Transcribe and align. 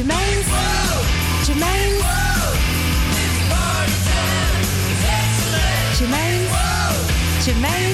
Jermaine's, 0.00 0.46
Jermaine's, 1.46 2.02
Jermaine's, 5.98 7.44
Jermaine's. 7.44 7.89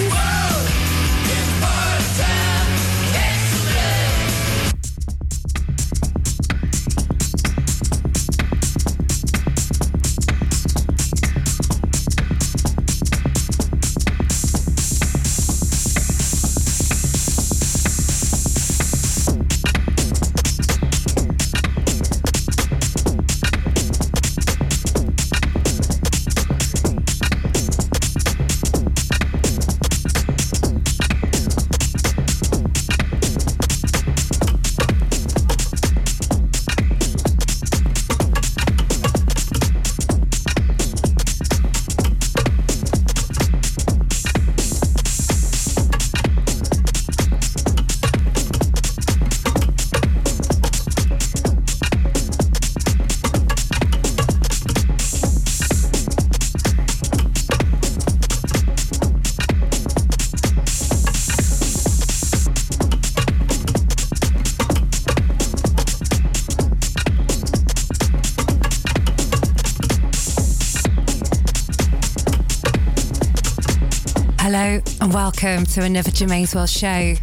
Welcome 75.26 75.66
to 75.66 75.82
another 75.82 76.12
Germaine's 76.12 76.54
World 76.54 76.70
show. 76.70 77.14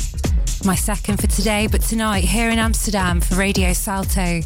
My 0.66 0.76
second 0.76 1.22
for 1.22 1.28
today, 1.28 1.68
but 1.68 1.80
tonight 1.80 2.26
here 2.26 2.50
in 2.50 2.60
Amsterdam 2.60 3.22
for 3.22 3.36
Radio 3.36 3.72
Salto. 3.72 4.42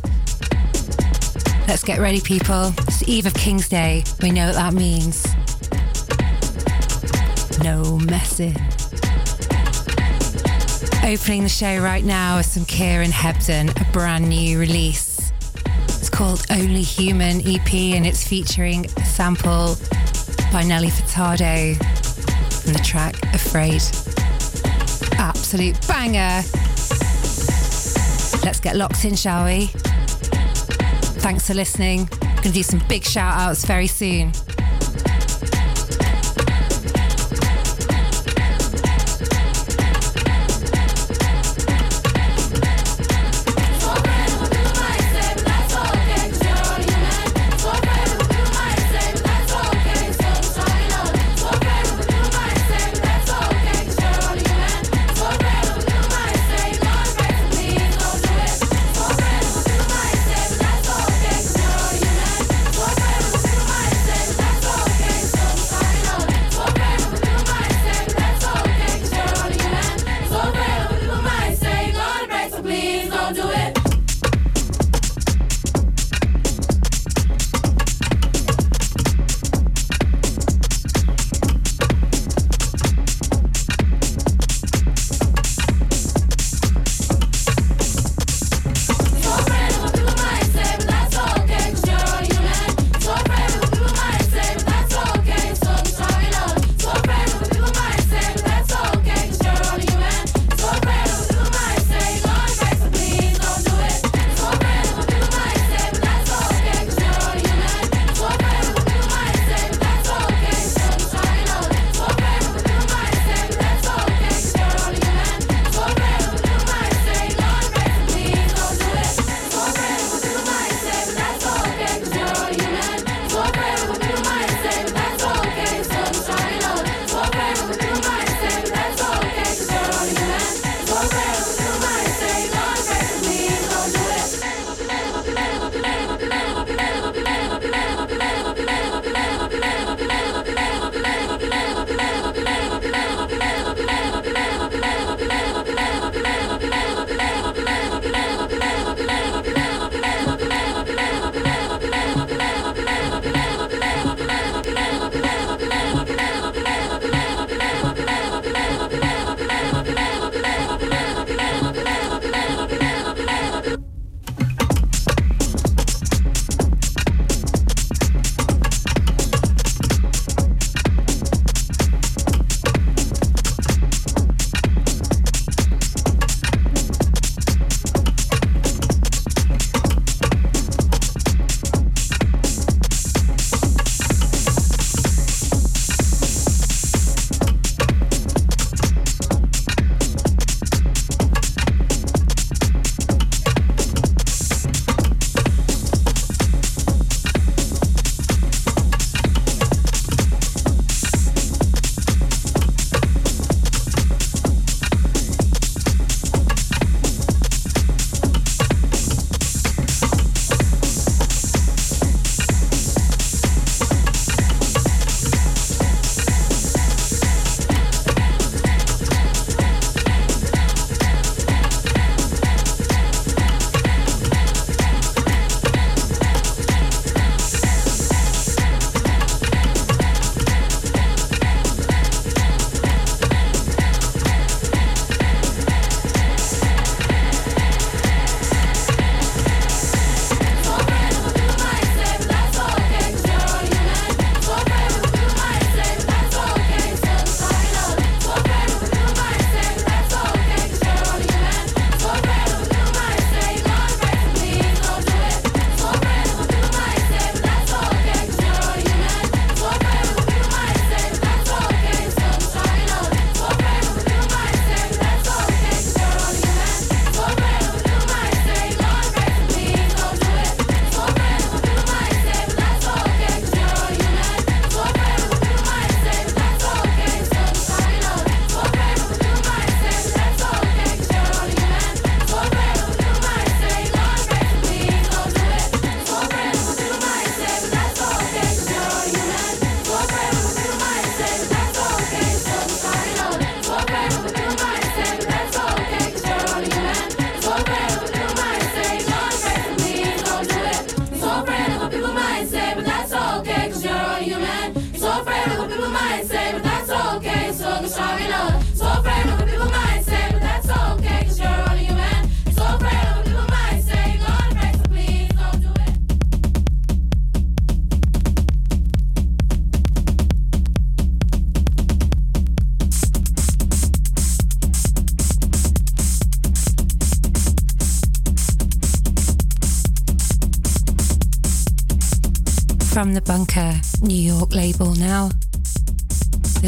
Let's 1.67 1.83
get 1.83 1.97
ready, 1.97 2.21
people. 2.21 2.71
It's 2.81 2.99
the 2.99 3.05
eve 3.07 3.25
of 3.25 3.33
King's 3.33 3.67
Day. 3.67 4.03
We 4.21 4.29
know 4.29 4.45
what 4.45 4.55
that 4.57 4.73
means. 4.75 5.25
No 7.63 7.97
messing. 7.97 8.55
Opening 11.03 11.41
the 11.41 11.49
show 11.49 11.79
right 11.79 12.05
now 12.05 12.37
is 12.37 12.51
some 12.51 12.63
Kieran 12.63 13.09
Hebden, 13.09 13.71
a 13.81 13.91
brand 13.91 14.29
new 14.29 14.59
release. 14.59 15.31
It's 15.85 16.11
called 16.11 16.45
Only 16.51 16.83
Human 16.83 17.39
EP 17.39 17.73
and 17.73 18.05
it's 18.05 18.27
featuring 18.27 18.85
a 18.97 19.05
sample 19.05 19.77
by 20.51 20.63
Nelly 20.63 20.89
Furtado 20.89 21.96
from 22.67 22.73
the 22.73 22.83
track 22.83 23.15
Afraid. 23.33 23.81
Absolute 25.17 25.79
banger. 25.87 26.43
Let's 28.43 28.59
get 28.59 28.75
locked 28.75 29.05
in, 29.05 29.15
shall 29.15 29.45
we? 29.45 29.67
Thanks 31.23 31.47
for 31.47 31.53
listening. 31.53 32.07
To 32.43 32.51
do 32.51 32.63
some 32.63 32.81
big 32.89 33.05
shout 33.05 33.37
outs 33.37 33.63
very 33.63 33.87
soon. 33.87 34.33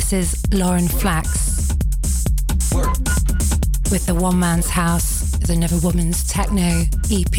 This 0.09 0.33
is 0.33 0.53
Lauren 0.59 0.87
Flax 0.87 1.67
with 3.91 4.07
the 4.07 4.15
One 4.15 4.39
Man's 4.39 4.67
House, 4.67 5.33
the 5.33 5.55
Never 5.55 5.77
Woman's 5.77 6.27
Techno 6.27 6.81
EP. 7.11 7.37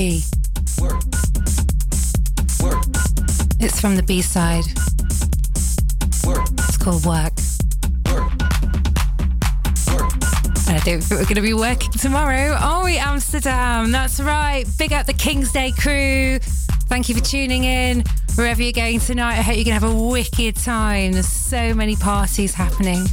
It's 3.58 3.81
from 3.81 3.96
the 3.96 4.05
B 4.06 4.22
side. 4.22 4.67
It's 6.69 6.76
called 6.76 7.05
Work. 7.05 7.32
And 10.69 10.76
I 10.76 10.81
think 10.81 11.11
we're 11.11 11.25
going 11.25 11.34
to 11.34 11.40
be 11.40 11.55
working 11.55 11.90
tomorrow, 11.90 12.52
are 12.52 12.84
we, 12.84 12.99
Amsterdam? 12.99 13.90
That's 13.90 14.20
right. 14.20 14.64
Big 14.78 14.93
up 14.93 15.06
the 15.06 15.12
King's 15.12 15.50
Day 15.50 15.72
crew. 15.72 16.38
Thank 16.88 17.08
you 17.08 17.17
for 17.17 17.25
tuning 17.25 17.64
in. 17.64 18.05
Wherever 18.37 18.62
you're 18.62 18.73
going 18.73 19.00
tonight, 19.00 19.38
I 19.38 19.43
hope 19.43 19.56
you're 19.56 19.65
going 19.65 19.81
to 19.81 19.87
have 19.87 19.94
a 19.94 19.94
wicked 19.94 20.56
time. 20.56 21.12
There's 21.12 21.29
so 21.29 21.75
many 21.75 21.97
parties 21.97 22.55
happening. 22.55 23.05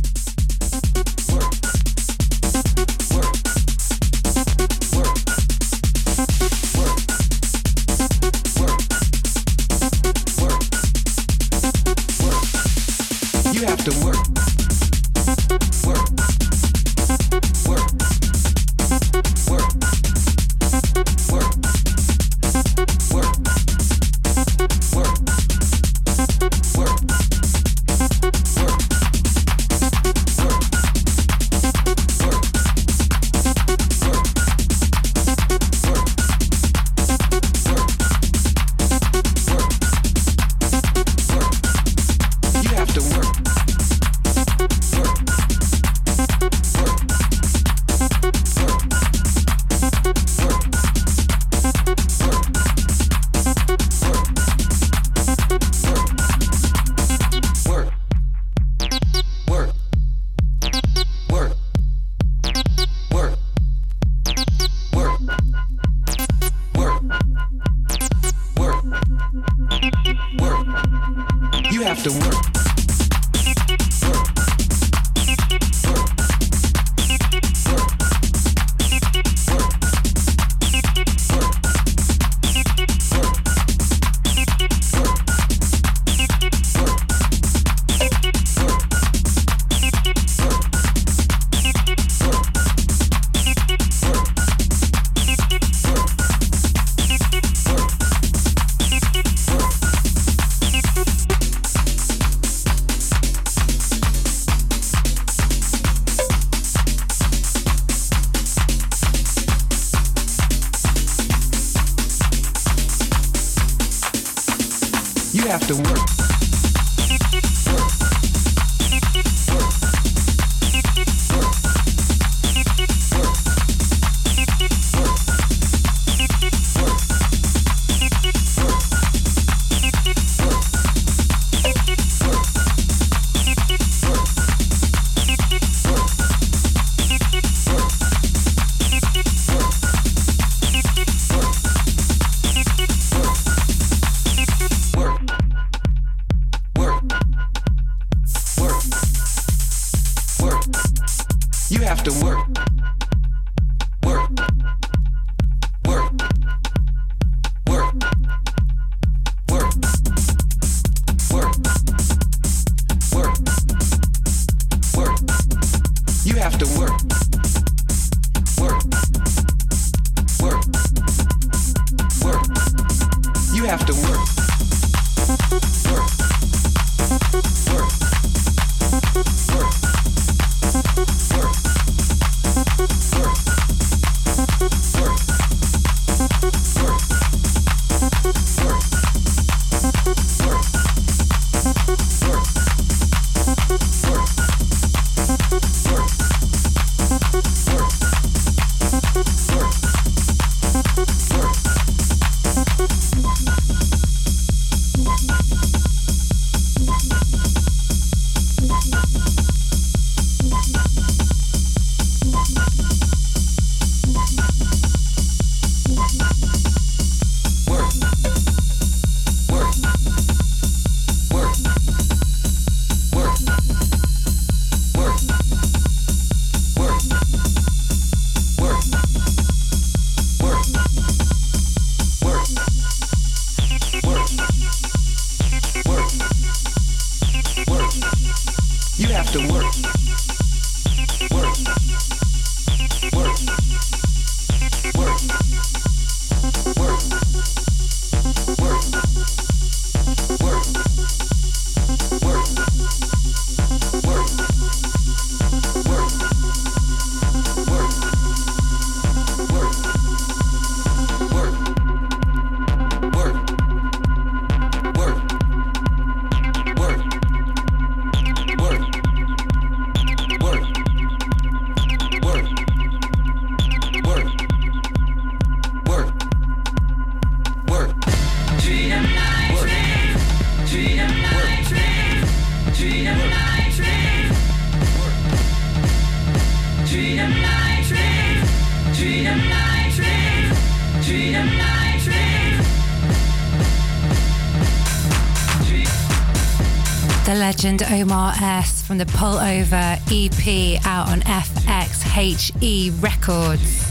Legend 297.67 297.91
Omar 297.91 298.31
S 298.41 298.81
from 298.81 298.97
the 298.97 299.05
Pull 299.05 299.39
Over 299.39 299.97
EP 300.09 300.85
out 300.85 301.09
on 301.09 301.19
FXHE 301.19 303.03
Records. 303.03 303.85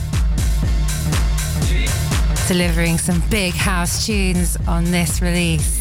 Delivering 2.48 2.96
some 2.96 3.22
big 3.28 3.52
house 3.52 4.06
tunes 4.06 4.56
on 4.66 4.84
this 4.84 5.20
release. 5.20 5.75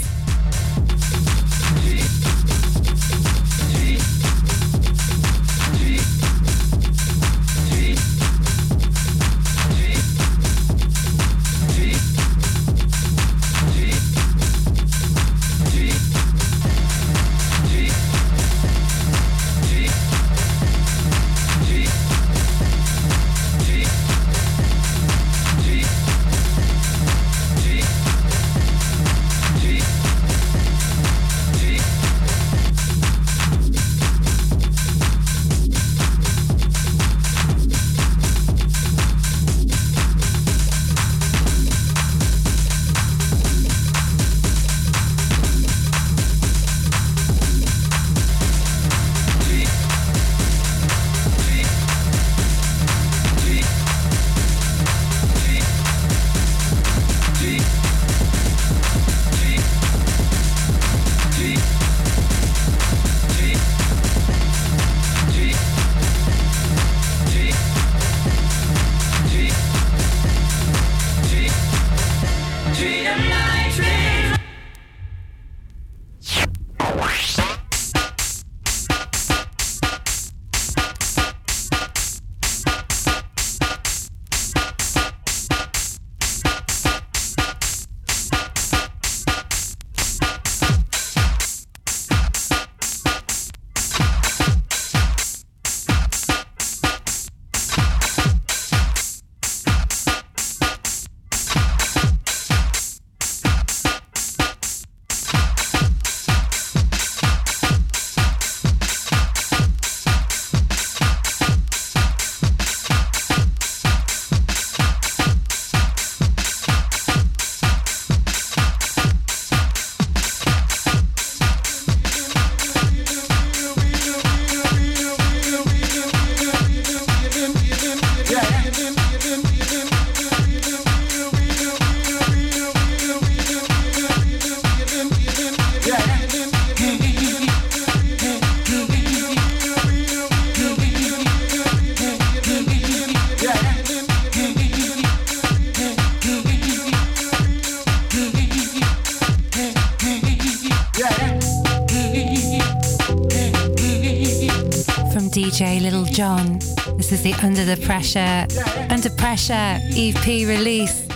Under 157.66 157.78
the 157.78 157.86
Pressure, 157.88 158.46
Under 158.92 159.10
Pressure 159.10 159.80
EP 159.96 160.26
release 160.48 161.08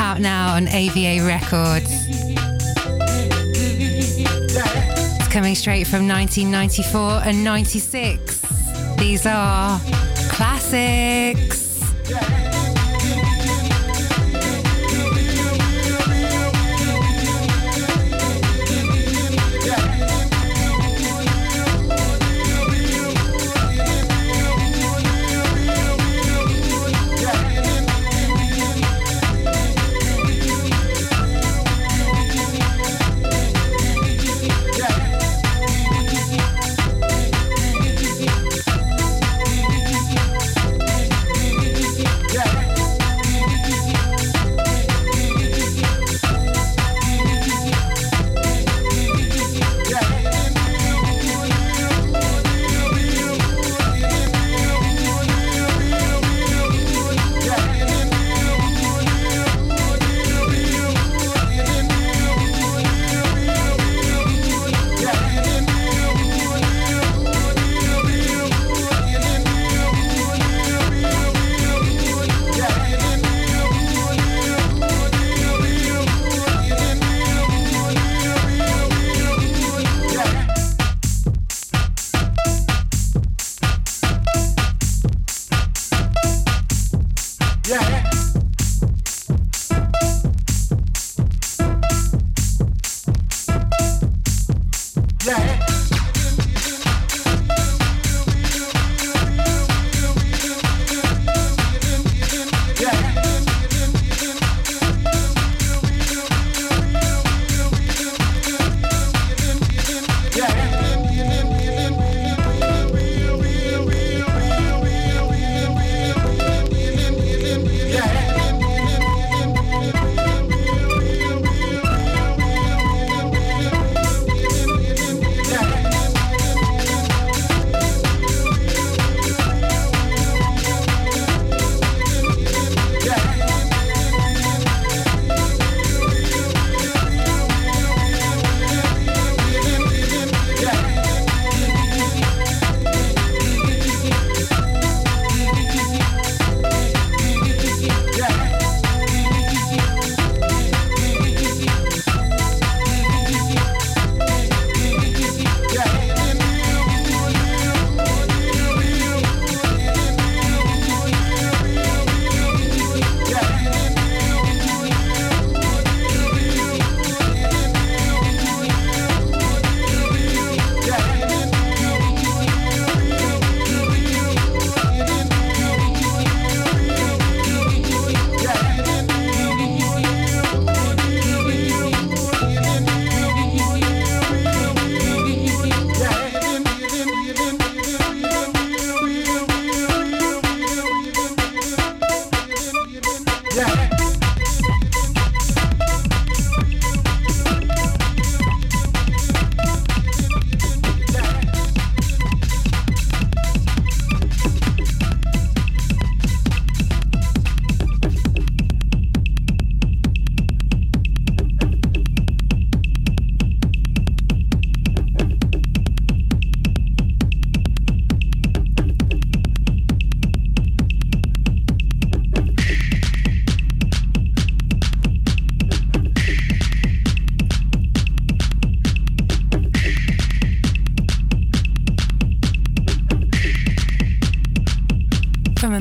out 0.00 0.20
now 0.20 0.54
on 0.54 0.66
AVA 0.66 1.22
Records. 1.22 1.84
It's 5.18 5.28
coming 5.28 5.54
straight 5.54 5.86
from 5.86 6.08
1994 6.08 7.28
and 7.28 7.44
96. 7.44 8.40
These 8.96 9.26
are 9.26 9.78
classics. 10.30 11.47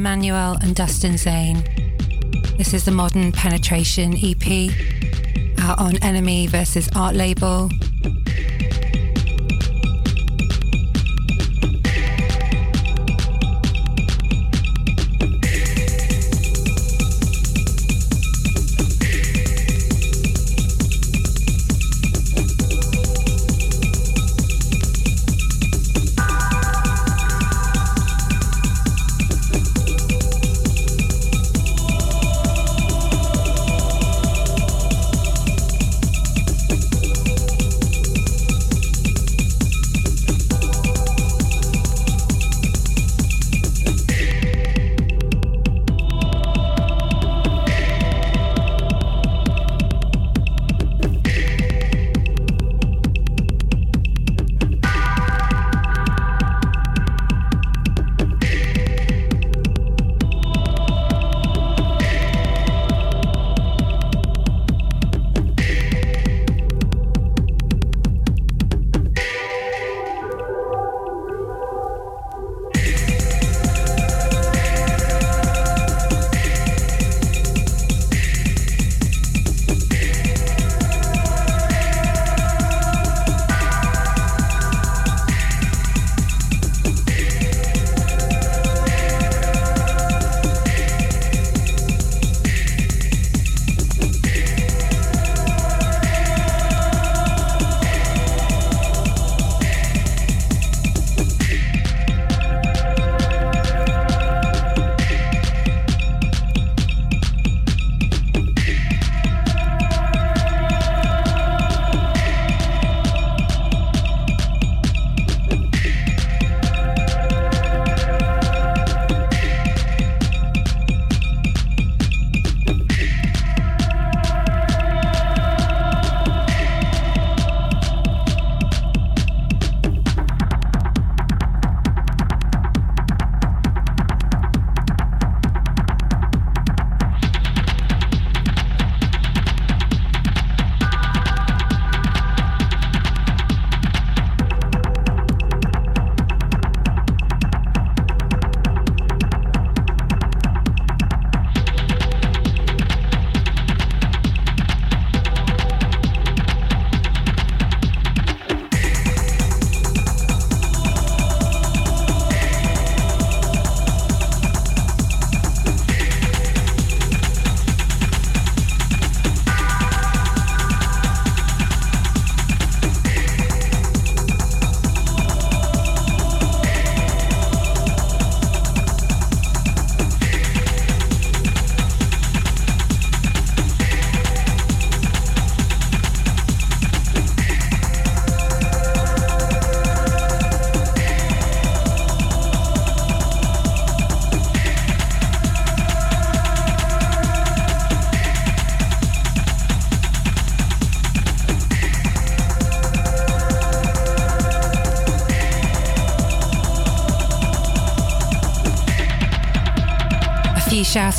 Emmanuel 0.08 0.56
and 0.62 0.74
Dustin 0.74 1.18
Zahn. 1.18 1.66
This 2.58 2.74
is 2.74 2.86
the 2.86 2.92
Modern 2.92 3.34
Penetration 3.34 4.14
EP 4.16 4.72
out 5.60 5.80
on 5.80 5.98
Enemy 5.98 6.48
versus 6.48 6.88
Art 6.96 7.14
label. 7.14 7.70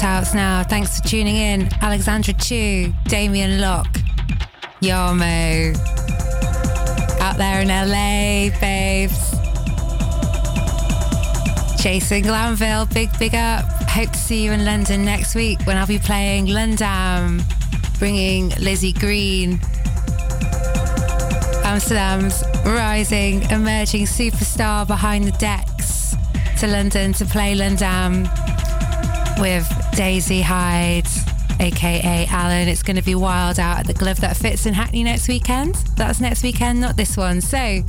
Shout 0.01 0.33
now. 0.33 0.63
Thanks 0.63 1.01
for 1.01 1.09
tuning 1.09 1.35
in. 1.37 1.69
Alexandra 1.83 2.33
Chu, 2.35 2.93
Damien 3.07 3.61
Locke, 3.61 3.99
Yarmo. 4.81 5.77
Out 7.21 7.37
there 7.37 7.63
in 7.63 7.69
LA, 7.69 8.57
babes. 8.61 9.33
Jason 11.83 12.23
Glanville, 12.23 12.87
big, 12.87 13.09
big 13.19 13.35
up. 13.35 13.65
Hope 13.89 14.11
to 14.11 14.19
see 14.19 14.45
you 14.45 14.53
in 14.53 14.65
London 14.65 15.05
next 15.05 15.35
week 15.35 15.61
when 15.65 15.77
I'll 15.77 15.87
be 15.87 15.99
playing 15.99 16.47
Lundam, 16.47 17.43
bringing 17.99 18.51
Lizzie 18.61 18.93
Green. 18.93 19.59
Amsterdam's 21.65 22.45
rising, 22.65 23.43
emerging 23.51 24.07
superstar 24.07 24.87
behind 24.87 25.25
the 25.25 25.33
decks 25.39 26.15
to 26.59 26.69
London 26.69 27.13
to 27.15 27.25
play 27.25 27.57
Lundam 27.57 28.29
with 29.41 29.78
Daisy 29.99 30.43
Hyde, 30.43 31.09
aka 31.59 32.25
Alan. 32.31 32.69
It's 32.69 32.85
going 32.85 32.95
to 32.95 33.03
be 33.03 33.17
wild 33.17 33.59
out 33.59 33.81
at 33.81 33.87
the 33.89 33.95
Glove 33.95 34.21
That 34.21 34.37
Fits 34.37 34.65
in 34.65 34.73
Hackney 34.73 35.03
next 35.03 35.27
weekend. 35.27 35.75
That's 35.97 36.21
next 36.21 36.45
weekend, 36.45 36.81
not 36.81 36.97
this 36.97 37.17
one. 37.17 37.41
So, 37.41 37.83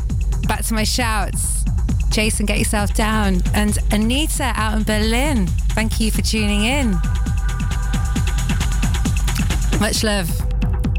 back 0.48 0.66
to 0.66 0.74
my 0.74 0.84
shouts. 0.84 1.64
Jason, 2.10 2.48
get 2.48 2.58
yourself 2.58 2.96
down. 2.96 3.44
And 3.54 3.78
Anita 3.92 4.54
out 4.56 4.76
in 4.76 4.82
Berlin, 4.82 5.46
thank 5.76 6.00
you 6.00 6.10
for 6.10 6.24
tuning 6.24 6.64
in. 6.64 6.94
Much 9.80 10.04
love, 10.04 10.32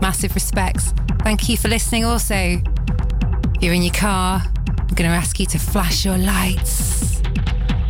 massive 0.01 0.33
respects. 0.37 0.95
Thank 1.25 1.49
you 1.49 1.57
for 1.57 1.67
listening 1.67 2.05
also. 2.05 2.37
If 2.37 3.63
you're 3.63 3.75
in 3.75 3.83
your 3.83 3.95
car, 3.95 4.43
I'm 4.45 4.95
going 4.95 5.11
to 5.11 5.17
ask 5.17 5.41
you 5.41 5.47
to 5.47 5.59
flash 5.59 6.05
your 6.05 6.19
lights 6.19 7.21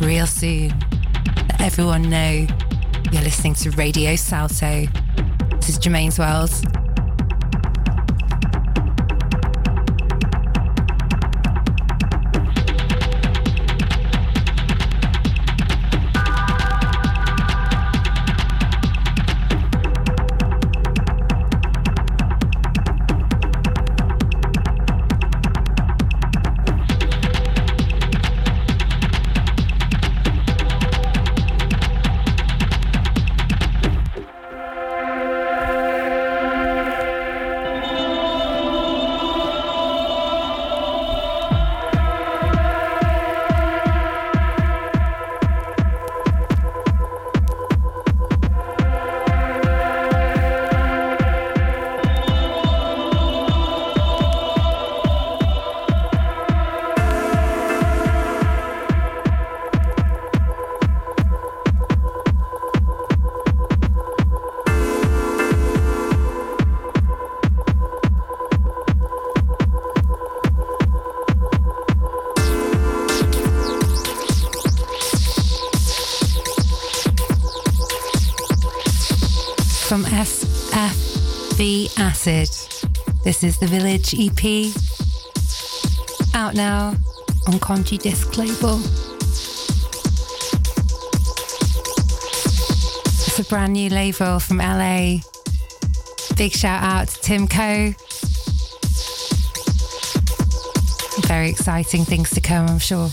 real 0.01 0.25
soon 0.25 0.69
Let 1.35 1.61
everyone 1.61 2.09
know 2.09 2.47
you're 3.11 3.21
listening 3.23 3.53
to 3.53 3.69
Radio 3.71 4.15
Salto. 4.15 4.85
This 5.57 5.69
is 5.69 5.77
Germaine's 5.77 6.17
World. 6.17 6.80
From 79.91 80.05
SFV 80.05 81.99
Acid. 81.99 82.47
This 83.25 83.43
is 83.43 83.57
the 83.57 83.67
Village 83.67 84.15
EP. 84.17 84.71
Out 86.33 86.55
now 86.55 86.95
on 87.45 87.59
Conji 87.59 88.01
Disc 88.01 88.37
label. 88.37 88.79
It's 93.27 93.37
a 93.37 93.43
brand 93.49 93.73
new 93.73 93.89
label 93.89 94.39
from 94.39 94.59
LA. 94.59 95.17
Big 96.37 96.53
shout 96.53 96.81
out 96.81 97.09
to 97.09 97.19
Tim 97.19 97.49
Coe. 97.49 97.93
Very 101.27 101.49
exciting 101.49 102.05
things 102.05 102.29
to 102.29 102.39
come, 102.39 102.65
I'm 102.69 102.79
sure. 102.79 103.09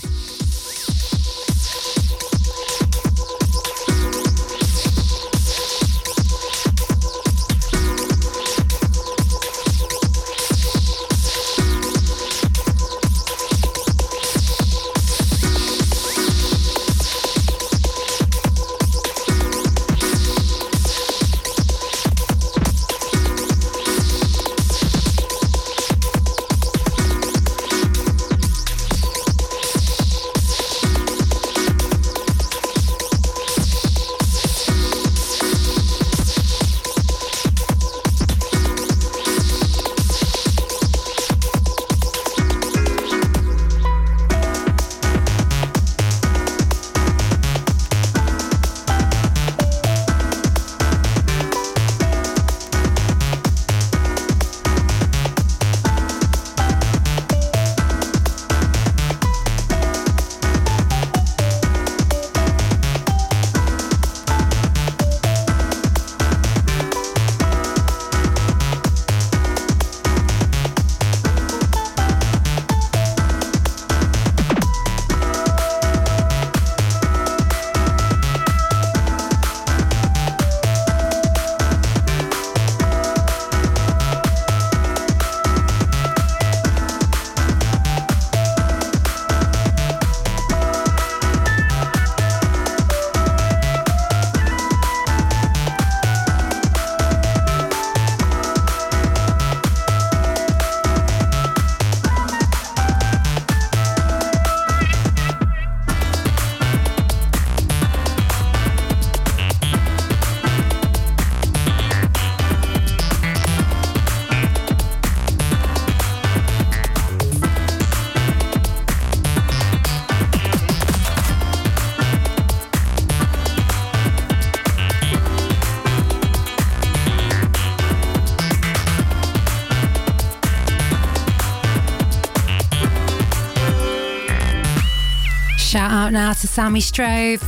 Out 136.09 136.13
now 136.13 136.33
to 136.33 136.47
Sammy 136.47 136.81
Strove. 136.81 137.43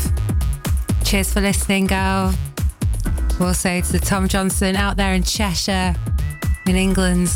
Cheers 1.04 1.34
for 1.34 1.42
listening, 1.42 1.88
girl. 1.88 2.34
We'll 3.40 3.50
Also 3.50 3.82
to 3.82 4.00
Tom 4.00 4.28
Johnson 4.28 4.76
out 4.76 4.98
there 4.98 5.14
in 5.14 5.24
Cheshire, 5.24 5.96
in 6.68 6.76
England. 6.76 7.30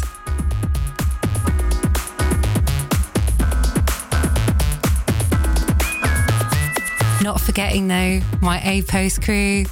Not 7.23 7.41
forgetting 7.41 7.87
though, 7.87 8.21
my 8.41 8.61
A 8.63 8.83
Post 8.83 9.23
crew, 9.23 9.65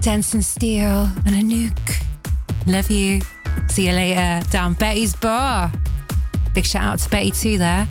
Denson 0.00 0.40
Steele 0.40 1.10
and 1.26 1.34
Anouk. 1.34 2.04
Love 2.66 2.90
you. 2.90 3.20
See 3.68 3.86
you 3.86 3.92
later 3.92 4.40
down 4.50 4.72
Betty's 4.74 5.14
Bar. 5.14 5.70
Big 6.54 6.64
shout 6.64 6.84
out 6.84 6.98
to 7.00 7.10
Betty 7.10 7.32
too 7.32 7.58
there. 7.58 7.86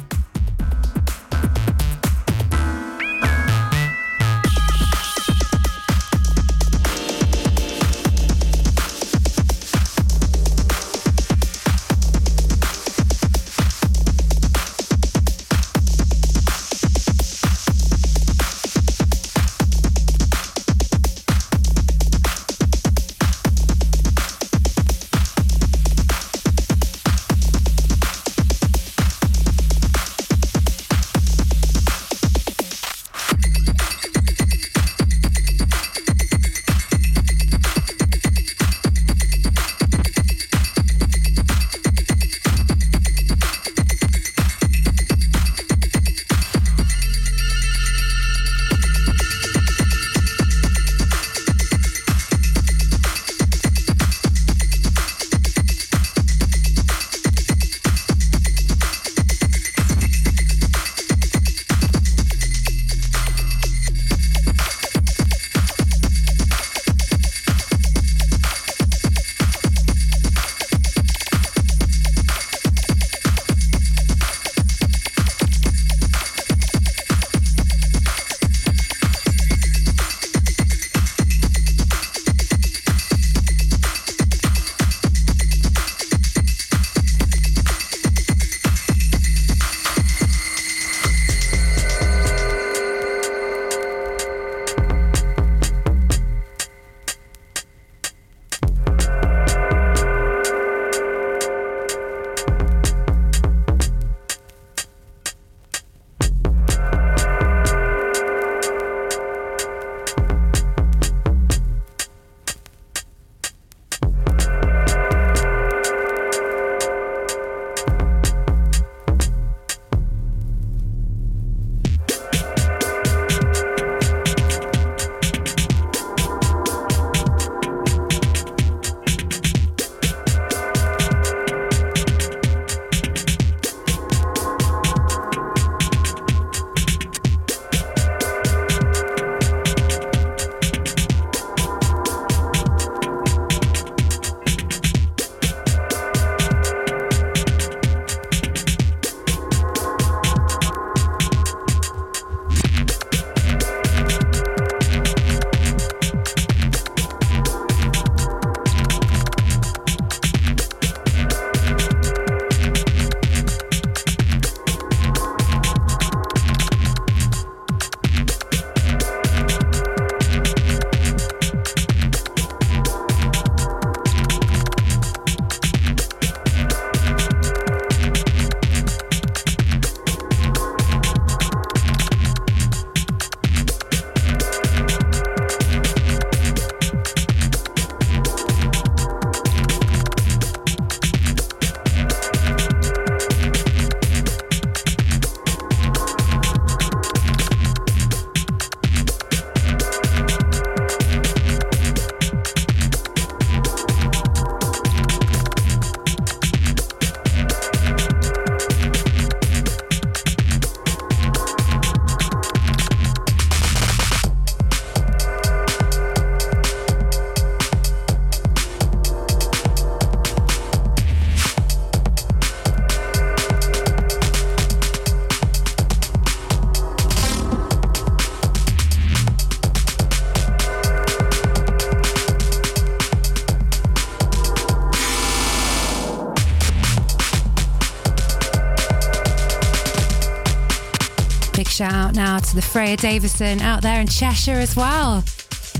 Shout 241.64 241.94
out 241.94 242.16
now 242.16 242.40
to 242.40 242.56
the 242.56 242.62
Freya 242.62 242.98
Davison 242.98 243.62
out 243.62 243.82
there 243.82 244.02
in 244.02 244.08
Cheshire 244.08 244.60
as 244.60 244.76
well. 244.76 245.24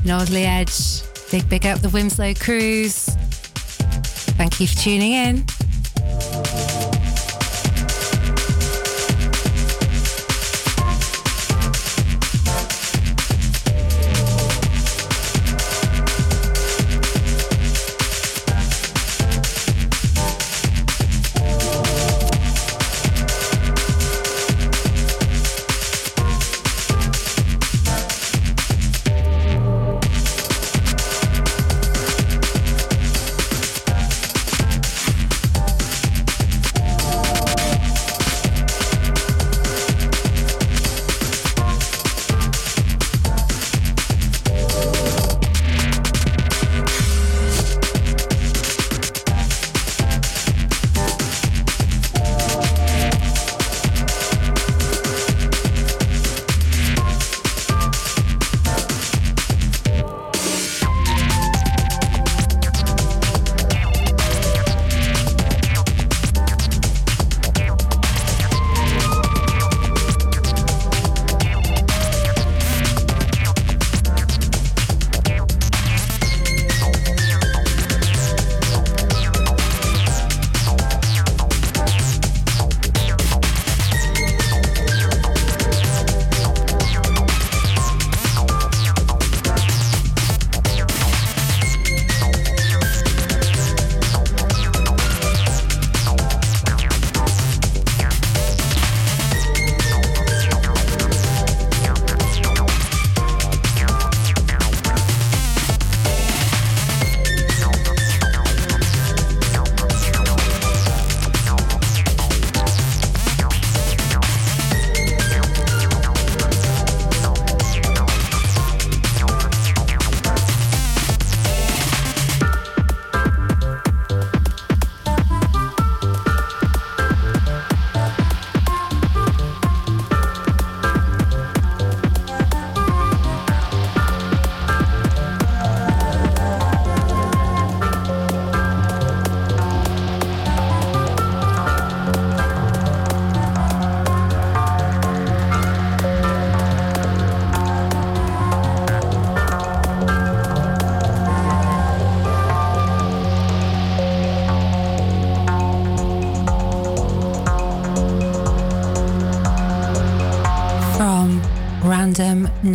Alderley 0.10 0.46
Edge. 0.46 1.02
Big, 1.32 1.48
big 1.50 1.66
up 1.66 1.80
the 1.80 1.90
Wilmslow 1.90 2.40
Cruise. 2.40 3.06
Thank 4.38 4.60
you 4.60 4.68
for 4.68 4.76
tuning 4.76 5.12
in. 5.12 5.46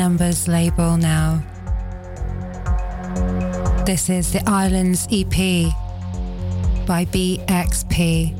Numbers 0.00 0.48
label 0.48 0.96
now. 0.96 1.42
This 3.84 4.08
is 4.08 4.32
the 4.32 4.42
Islands 4.46 5.06
EP 5.12 5.74
by 6.86 7.04
BXP. 7.04 8.34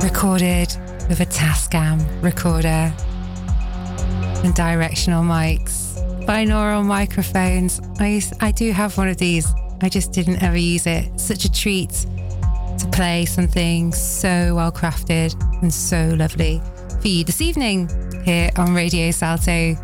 Recorded 0.00 0.76
with 1.08 1.18
a 1.18 1.26
Tascam 1.26 1.98
recorder 2.22 2.94
and 4.44 4.54
directional 4.54 5.24
mics, 5.24 5.98
binaural 6.26 6.86
microphones. 6.86 7.80
I, 7.98 8.22
I 8.40 8.52
do 8.52 8.70
have 8.70 8.96
one 8.96 9.08
of 9.08 9.16
these. 9.16 9.52
I 9.82 9.88
just 9.88 10.12
didn't 10.12 10.44
ever 10.44 10.56
use 10.56 10.86
it. 10.86 11.18
Such 11.18 11.44
a 11.44 11.50
treat 11.50 12.06
play 12.94 13.24
something 13.24 13.92
so 13.92 14.54
well 14.54 14.70
crafted 14.70 15.34
and 15.62 15.74
so 15.74 16.14
lovely 16.16 16.62
for 17.00 17.08
you 17.08 17.24
this 17.24 17.40
evening 17.40 17.90
here 18.24 18.48
on 18.56 18.72
Radio 18.72 19.10
Salto. 19.10 19.74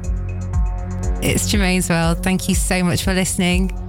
It's 1.20 1.50
Germaine's 1.50 1.90
World. 1.90 2.22
Thank 2.22 2.48
you 2.48 2.54
so 2.54 2.84
much 2.84 3.02
for 3.02 3.12
listening. 3.12 3.80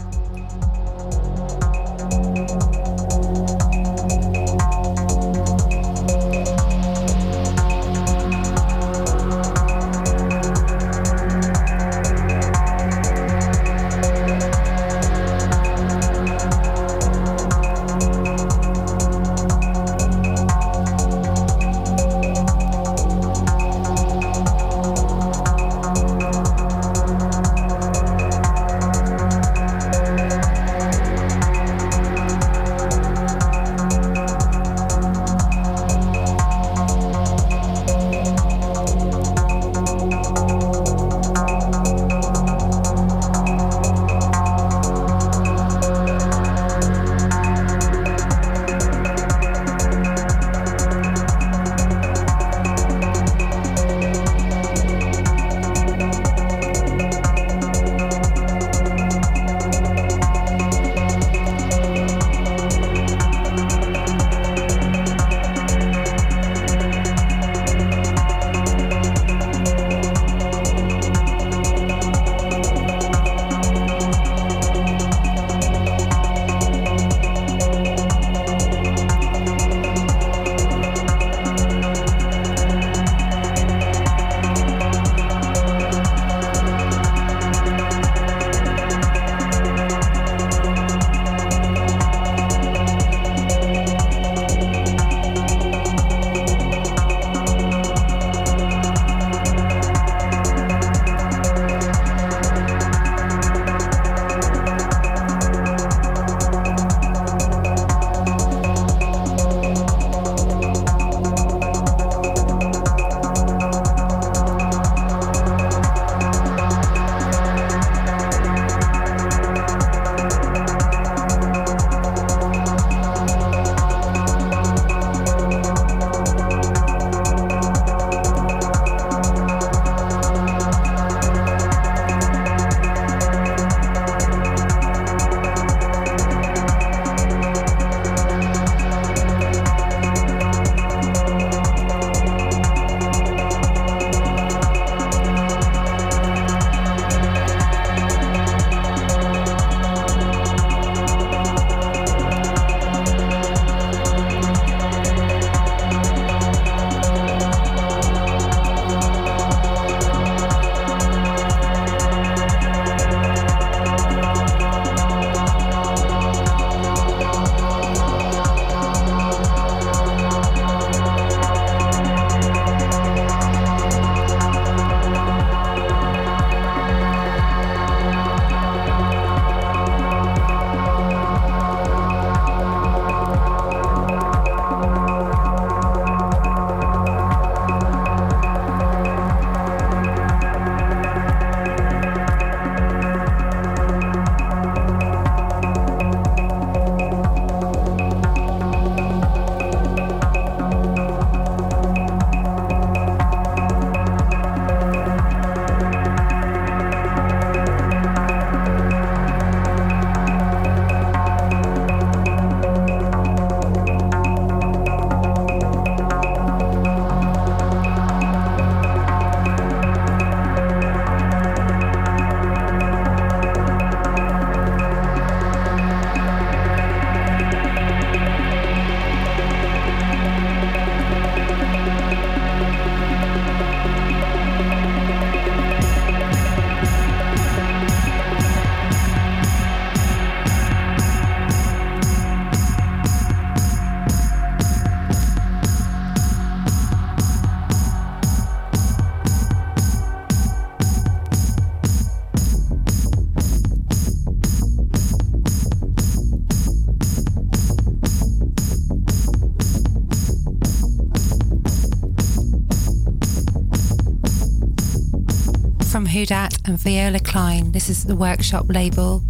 Hudat 266.22 266.68
and 266.68 266.78
Viola 266.78 267.20
Klein. 267.20 267.72
This 267.72 267.90
is 267.90 268.06
the 268.06 268.16
Workshop 268.16 268.68
label, 268.70 269.24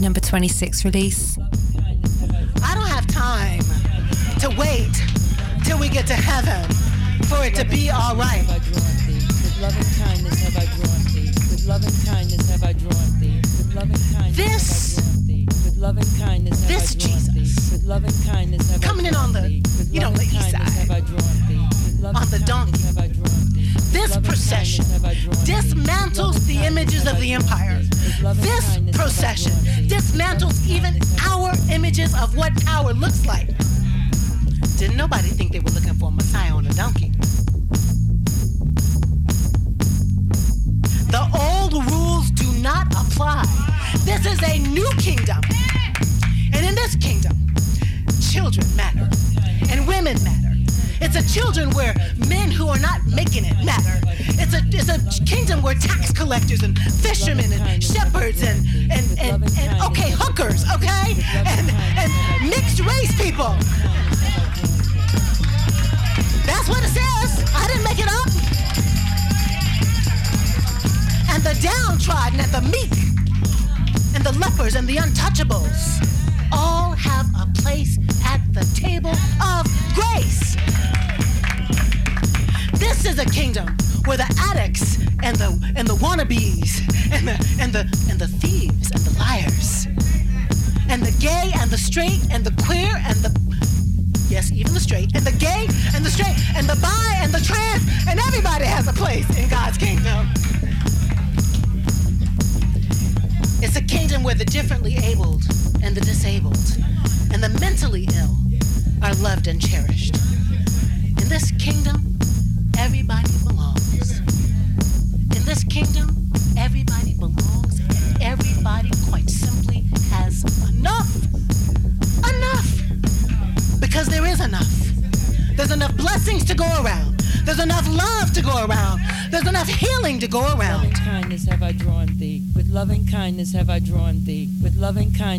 number 0.00 0.20
26 0.20 0.82
release. 0.86 1.36
I 2.62 2.74
don't 2.74 2.88
have 2.88 3.06
time 3.06 3.60
to 4.40 4.48
wait 4.56 4.88
till 5.66 5.78
we 5.78 5.90
get 5.90 6.06
to 6.06 6.14
heaven 6.14 6.64
for 7.28 7.44
it 7.44 7.54
to 7.56 7.64
be 7.66 7.90
all 7.90 8.16
right. 8.16 8.42
With 8.48 9.60
loving 9.60 9.84
kindness 10.00 10.40
have 10.44 10.56
I 10.56 10.64
drawn 10.72 11.04
thee. 11.12 11.28
With 11.50 11.66
loving 11.66 11.92
kindness 12.06 12.50
have 12.50 12.64
I 12.64 12.72
drawn 12.72 13.20
thee. 13.20 13.36
With 13.36 13.74
loving 13.74 14.00
kindness 14.16 14.36
this, 14.36 14.96
have 14.96 15.04
I 15.04 15.12
drawn 15.12 15.26
thee. 15.26 15.46
With 15.46 15.76
loving 15.76 16.10
kindness 16.18 16.60
have 16.60 16.68
this 16.68 16.94
I 16.94 16.98
drawn 16.98 17.18
Jesus. 17.18 17.34
thee. 17.34 17.76
With 17.76 17.84
loving 17.84 18.16
kindness 18.24 18.70
have 18.70 18.80
Coming 18.80 19.04
I 19.04 19.08
in 19.10 19.14
on 19.14 19.32
the, 19.34 19.50
you 19.92 20.00
know, 20.00 20.10
the 20.10 20.22
east 20.24 20.50
side. 20.52 20.54
have 20.54 20.90
I 20.90 21.00
drawn 21.00 21.48
thee. 21.48 21.60
On 22.02 22.30
the 22.30 22.42
donkey. 22.46 22.80
have 22.82 22.96
I 22.98 23.08
drawn 23.08 23.52
thee. 23.52 23.72
This 23.92 24.16
procession 24.18 24.84
dismantles 25.44 26.46
the 26.46 26.58
images 26.64 27.06
of 27.06 27.20
the 27.20 27.32
empire. 27.32 27.80
This 28.36 28.78
procession 28.92 29.52
dismantles 29.88 30.66
even 30.66 30.98
our 31.26 31.52
images 31.70 32.14
of 32.20 32.36
what 32.36 32.54
power 32.64 32.92
looks 32.92 33.26
like. 33.26 33.48
Didn't 34.78 34.96
nobody 34.96 35.28
think 35.28 35.52
they 35.52 35.60
were 35.60 35.70
looking 35.70 35.94
for 35.94 36.08
a 36.08 36.10
Messiah 36.10 36.52
on 36.52 36.66
a 36.66 36.72
donkey? 36.72 37.12
The 41.10 41.22
old 41.32 41.74
rules 41.90 42.30
do 42.32 42.50
not 42.60 42.88
apply. 42.92 43.44
This 44.04 44.26
is 44.26 44.42
a 44.42 44.58
new 44.58 44.88
kingdom. 44.98 45.40
And 46.52 46.66
in 46.66 46.74
this 46.74 46.96
kingdom, 46.96 47.32
children 48.32 48.66
matter 48.76 49.08
and 49.70 49.86
women 49.86 50.22
matter. 50.24 50.52
It's 51.00 51.16
a 51.16 51.22
children 51.32 51.70
where 51.70 51.94
men 52.28 52.50
who 52.50 52.68
are 52.68 52.78
not 52.78 53.04
making 53.06 53.44
it 53.44 53.64
matter. 53.64 54.03
It's 54.54 54.88
a 54.88 54.94
it's 54.94 55.18
a 55.20 55.24
kingdom 55.24 55.62
where 55.62 55.74
tax 55.74 56.12
collectors 56.12 56.62
and 56.62 56.78
fishermen 56.78 57.52
and 57.52 57.82
shepherds 57.82 58.42
and 58.42 58.64
and, 58.90 59.18
and, 59.18 59.44
and 59.58 59.82
okay 59.82 60.10
hookers, 60.14 60.64
okay? 60.74 61.16
And 61.34 61.70
and 61.98 62.10
mixed 62.48 62.80
race 62.80 63.12
people. 63.20 63.56
That's 66.46 66.68
what 66.68 66.82
it 66.84 66.92
says. 66.94 67.44
I 67.54 67.66
didn't 67.66 67.84
make 67.84 67.98
it 67.98 68.08
up. 68.08 68.30
And 71.34 71.42
the 71.42 71.54
downtrodden 71.60 72.40
and 72.40 72.52
the 72.52 72.62
meek 72.70 72.94
and 74.14 74.24
the 74.24 74.38
lepers 74.38 74.76
and 74.76 74.86
the 74.86 74.96
untouchables 74.96 76.13
the 88.26 88.38
thieves 88.38 88.90
and 88.90 89.00
the 89.02 89.18
liars. 89.18 89.86
And 90.88 91.02
the 91.02 91.14
gay 91.20 91.50
and 91.56 91.70
the 91.70 91.76
straight 91.76 92.22
and 92.30 92.42
the 92.42 92.53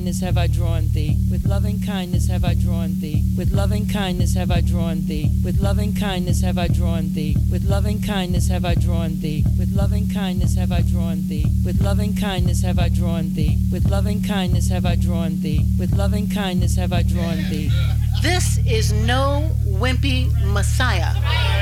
kindness 0.05 0.21
have 0.21 0.37
I 0.37 0.45
drawn 0.45 0.91
thee. 0.91 1.17
With 1.31 1.47
loving 1.47 1.81
kindness 1.81 2.27
have 2.27 2.45
I 2.45 2.53
drawn 2.53 2.99
thee. 2.99 3.23
With 3.35 3.51
loving 3.51 3.87
kindness 3.87 4.35
have 4.35 4.51
I 4.51 4.61
drawn 4.61 5.07
thee. 5.07 5.31
With 5.43 5.59
loving 5.59 5.95
kindness 5.95 6.41
have 6.41 6.59
I 6.59 6.67
drawn 6.67 7.13
thee. 7.13 7.35
With 7.51 7.63
loving 7.65 8.03
kindness 8.03 8.49
have 8.49 8.63
I 8.63 8.75
drawn 8.75 9.19
thee. 9.21 9.43
With 9.57 9.71
loving 9.73 10.07
kindness 10.07 10.55
have 10.57 10.71
I 10.71 10.81
drawn 10.81 11.27
thee. 11.27 11.47
With 11.65 11.81
loving 11.81 12.15
kindness 12.15 12.61
have 12.61 12.77
I 12.77 12.89
drawn 12.89 13.33
thee. 13.33 13.57
With 13.71 13.89
loving 13.89 14.21
kindness 14.21 14.69
have 14.69 14.85
I 14.85 14.95
drawn 14.95 15.41
thee. 15.41 15.65
With 15.79 15.93
loving 15.93 16.29
kindness 16.29 16.75
have 16.75 16.93
I 16.93 17.01
drawn 17.01 17.37
thee. 17.49 17.71
This 18.21 18.59
is 18.67 18.93
no 18.93 19.49
wimpy 19.65 20.29
Messiah. 20.53 21.54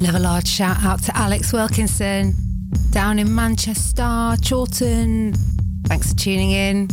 Love 0.00 0.14
a 0.14 0.18
large 0.20 0.46
shout 0.46 0.84
out 0.84 1.02
to 1.02 1.16
Alex 1.16 1.52
Wilkinson 1.52 2.32
down 2.90 3.18
in 3.18 3.34
Manchester, 3.34 4.36
Chorlton. 4.48 5.34
Thanks 5.86 6.12
for 6.12 6.18
tuning 6.18 6.52
in. 6.52 6.88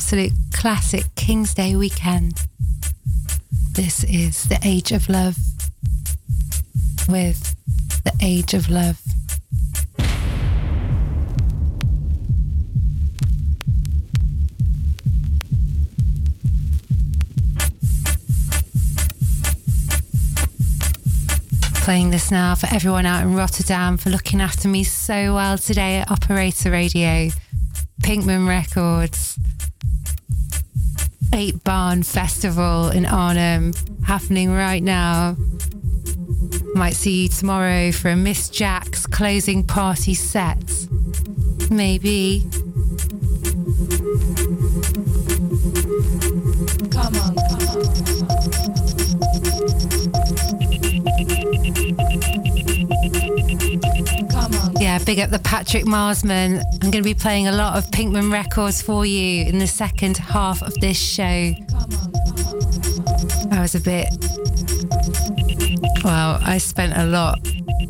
absolute 0.00 0.32
classic 0.54 1.04
King's 1.14 1.52
Day 1.52 1.76
weekend. 1.76 2.46
This 3.72 4.02
is 4.04 4.44
The 4.44 4.58
Age 4.64 4.92
of 4.92 5.10
Love 5.10 5.36
with 7.06 7.54
The 8.04 8.12
Age 8.22 8.54
of 8.54 8.70
Love. 8.70 8.98
Playing 21.84 22.10
this 22.10 22.30
now 22.30 22.54
for 22.54 22.68
everyone 22.74 23.04
out 23.04 23.22
in 23.22 23.34
Rotterdam 23.34 23.98
for 23.98 24.08
looking 24.08 24.40
after 24.40 24.66
me 24.66 24.82
so 24.82 25.34
well 25.34 25.58
today 25.58 25.98
at 25.98 26.10
Operator 26.10 26.70
Radio, 26.70 27.28
Pinkman 28.00 28.48
Records. 28.48 29.39
8 31.40 31.64
Barn 31.64 32.02
Festival 32.02 32.90
in 32.90 33.06
Arnhem 33.06 33.72
happening 34.04 34.52
right 34.52 34.82
now. 34.82 35.38
Might 36.74 36.92
see 36.92 37.22
you 37.22 37.28
tomorrow 37.30 37.92
for 37.92 38.10
a 38.10 38.16
Miss 38.16 38.50
Jack's 38.50 39.06
closing 39.06 39.66
party 39.66 40.12
set. 40.12 40.86
Maybe. 41.70 42.44
Big 55.10 55.18
up 55.18 55.30
the 55.30 55.40
Patrick 55.40 55.86
Marsman. 55.86 56.62
I'm 56.74 56.90
going 56.92 57.02
to 57.02 57.02
be 57.02 57.14
playing 57.14 57.48
a 57.48 57.52
lot 57.52 57.76
of 57.76 57.90
Pinkman 57.90 58.30
records 58.30 58.80
for 58.80 59.04
you 59.04 59.44
in 59.44 59.58
the 59.58 59.66
second 59.66 60.16
half 60.16 60.62
of 60.62 60.72
this 60.74 60.96
show. 60.96 61.24
I 63.50 63.60
was 63.60 63.74
a 63.74 63.80
bit. 63.80 64.06
Well, 66.04 66.38
I 66.40 66.58
spent 66.58 66.96
a 66.96 67.06
lot 67.06 67.38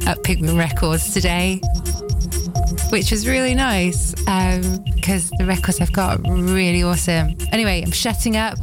at 0.06 0.16
Pinkman 0.22 0.56
Records 0.56 1.12
today, 1.12 1.60
which 2.88 3.10
was 3.10 3.28
really 3.28 3.54
nice 3.54 4.14
um, 4.26 4.82
because 4.94 5.28
the 5.36 5.44
records 5.44 5.78
I've 5.82 5.92
got 5.92 6.26
are 6.26 6.34
really 6.34 6.82
awesome. 6.82 7.36
Anyway, 7.52 7.82
I'm 7.82 7.90
shutting 7.90 8.38
up. 8.38 8.56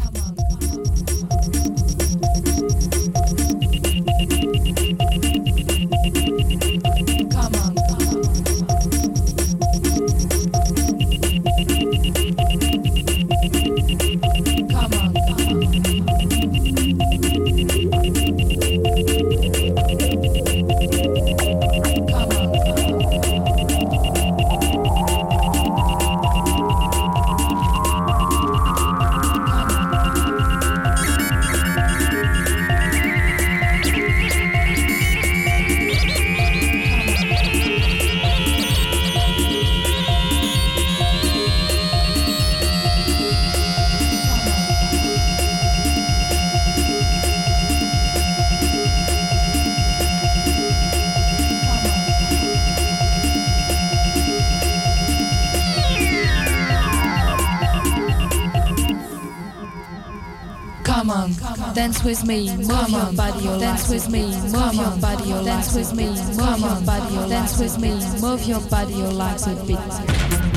With 62.08 62.26
me, 62.26 62.56
move 62.56 62.90
your 62.90 63.12
body, 63.12 63.44
dance 63.60 63.90
with 63.90 64.10
me, 64.10 64.22
move 64.28 64.74
your 64.76 64.96
body, 65.02 65.30
dance 65.44 65.76
with 65.76 65.94
me, 65.94 66.06
move 66.06 66.60
your 66.60 66.82
body, 66.86 67.30
dance 67.30 67.60
with 67.60 67.78
me, 67.80 67.90
move 68.22 68.48
your 68.48 68.62
body, 68.70 68.94
your 68.94 69.12
legs 69.12 69.46
a 69.46 69.54
bit. 69.66 70.57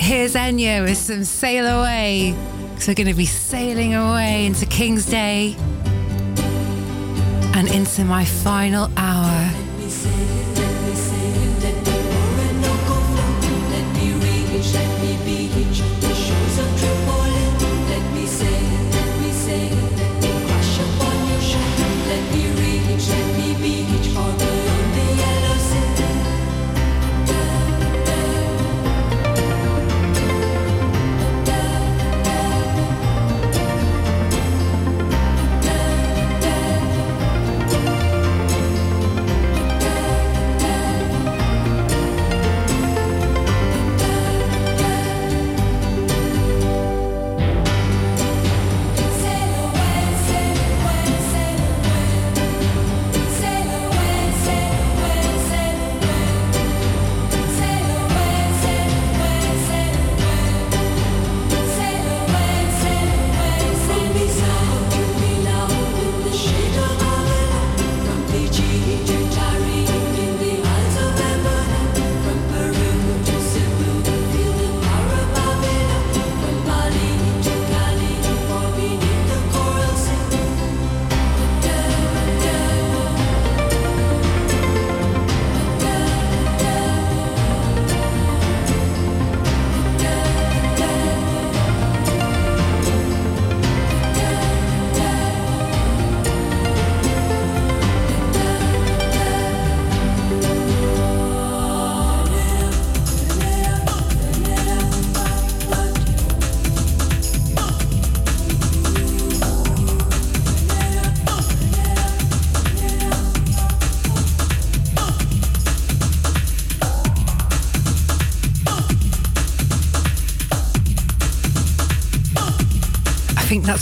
Here's 0.00 0.34
Enya 0.34 0.84
with 0.84 0.96
some 0.96 1.24
Sail 1.24 1.66
Away. 1.66 2.34
Because 2.70 2.88
we're 2.88 2.94
going 2.94 3.08
to 3.08 3.14
be 3.14 3.26
sailing 3.26 3.94
away 3.94 4.46
into 4.46 4.64
King's 4.64 5.06
Day 5.06 5.56
and 7.54 7.68
into 7.68 8.04
my 8.04 8.24
final 8.24 8.88
hour. 8.96 9.57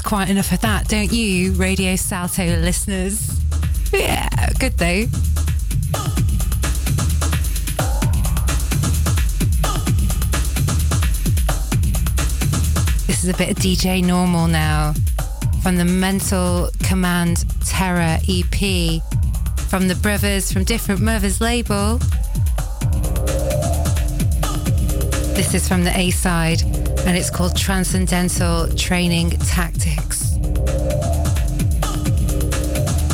Quite 0.07 0.31
enough 0.31 0.53
of 0.53 0.61
that, 0.61 0.87
don't 0.87 1.11
you, 1.11 1.51
Radio 1.55 1.97
Salto 1.97 2.45
listeners? 2.61 3.41
Yeah, 3.93 4.29
good 4.61 4.79
though. 4.79 5.07
This 13.09 13.25
is 13.25 13.29
a 13.29 13.35
bit 13.37 13.51
of 13.51 13.57
DJ 13.57 14.05
Normal 14.05 14.47
now 14.47 14.95
from 15.65 15.75
the 15.75 15.85
Mental 15.85 16.71
Command 16.85 17.45
Terror 17.65 18.19
EP 18.29 19.03
from 19.69 19.89
the 19.89 19.99
Brothers 20.01 20.53
from 20.53 20.63
Different 20.63 21.01
Mothers 21.01 21.41
label. 21.41 21.99
This 25.35 25.53
is 25.53 25.67
from 25.67 25.83
the 25.83 25.93
A 25.97 26.13
side 26.13 26.86
and 27.07 27.17
it's 27.17 27.31
called 27.31 27.57
Transcendental 27.57 28.67
Training 28.75 29.31
Tactics. 29.31 30.33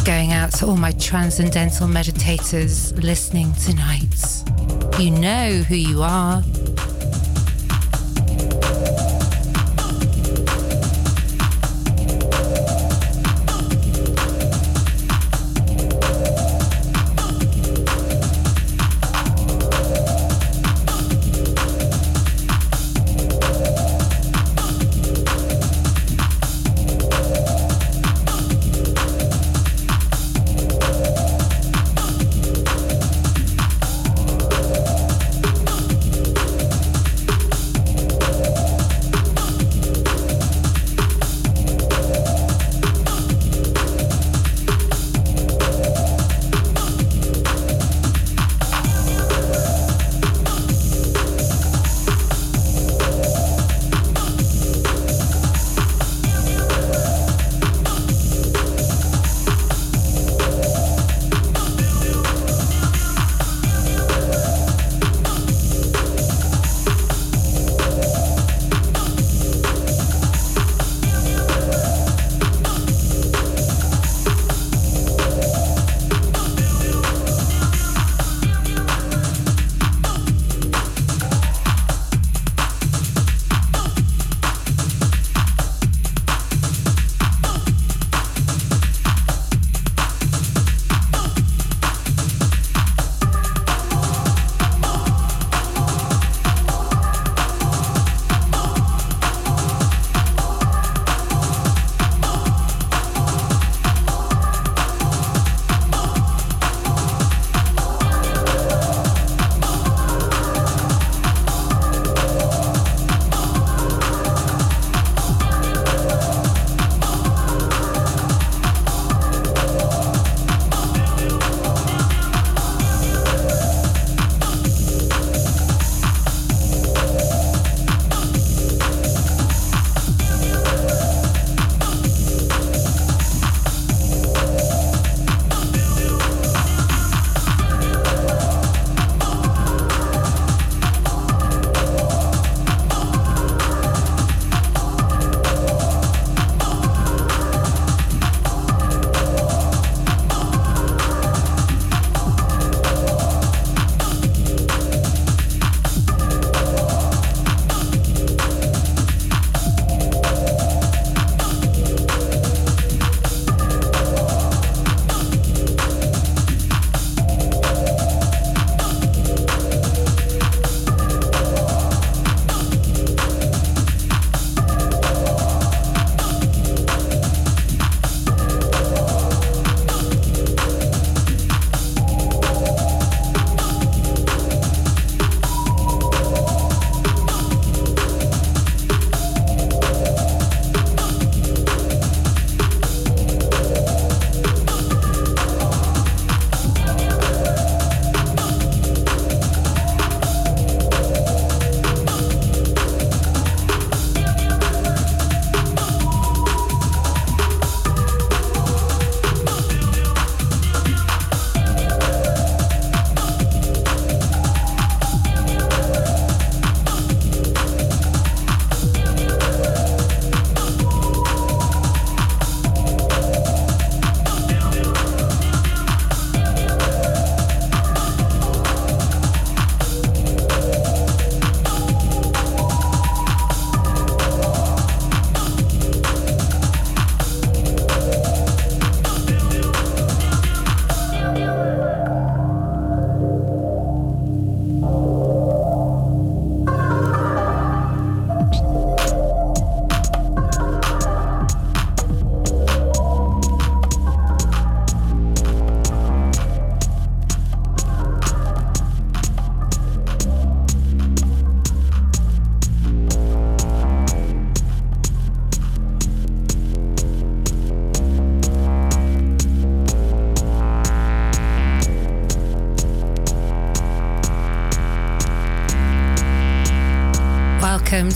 Going 0.04 0.32
out 0.32 0.52
to 0.54 0.66
all 0.66 0.76
my 0.78 0.92
transcendental 0.92 1.86
meditators 1.86 3.00
listening 3.02 3.52
tonight. 3.52 4.08
You 4.98 5.10
know 5.10 5.62
who 5.62 5.76
you 5.76 6.02
are. 6.02 6.42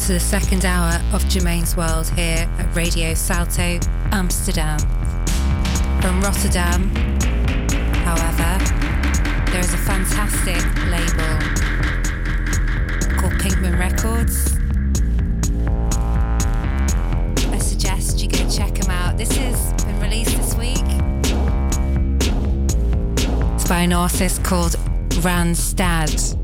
To 0.06 0.12
the 0.12 0.20
second 0.20 0.64
hour 0.64 1.02
of 1.12 1.28
Germaine's 1.28 1.76
World 1.76 2.08
here 2.10 2.48
at 2.58 2.76
Radio 2.76 3.12
Salto, 3.14 3.80
Amsterdam. 4.12 4.78
From 6.00 6.20
Rotterdam, 6.20 6.90
however, 8.04 8.64
there 9.50 9.58
is 9.58 9.74
a 9.74 9.78
fantastic 9.78 10.62
label 10.86 11.40
called 13.18 13.32
Pinkman 13.40 13.76
Records. 13.80 14.56
I 17.52 17.58
suggest 17.58 18.22
you 18.22 18.28
go 18.28 18.48
check 18.48 18.74
them 18.74 18.90
out. 18.92 19.18
This 19.18 19.36
has 19.36 19.72
been 19.82 19.98
released 19.98 20.36
this 20.36 20.54
week. 20.54 20.84
It's 23.54 23.68
by 23.68 23.80
an 23.80 23.92
artist 23.92 24.44
called 24.44 24.76
Randstad. 25.24 26.35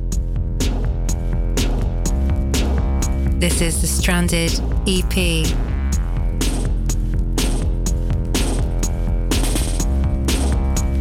This 3.42 3.60
is 3.60 3.80
the 3.80 3.88
Stranded 3.88 4.52
EP. 4.86 5.14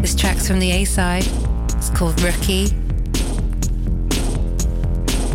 This 0.02 0.16
track's 0.16 0.48
from 0.48 0.58
the 0.58 0.72
A 0.72 0.86
side. 0.86 1.28
It's 1.76 1.92
called 1.92 2.20
Rookie. 2.24 2.70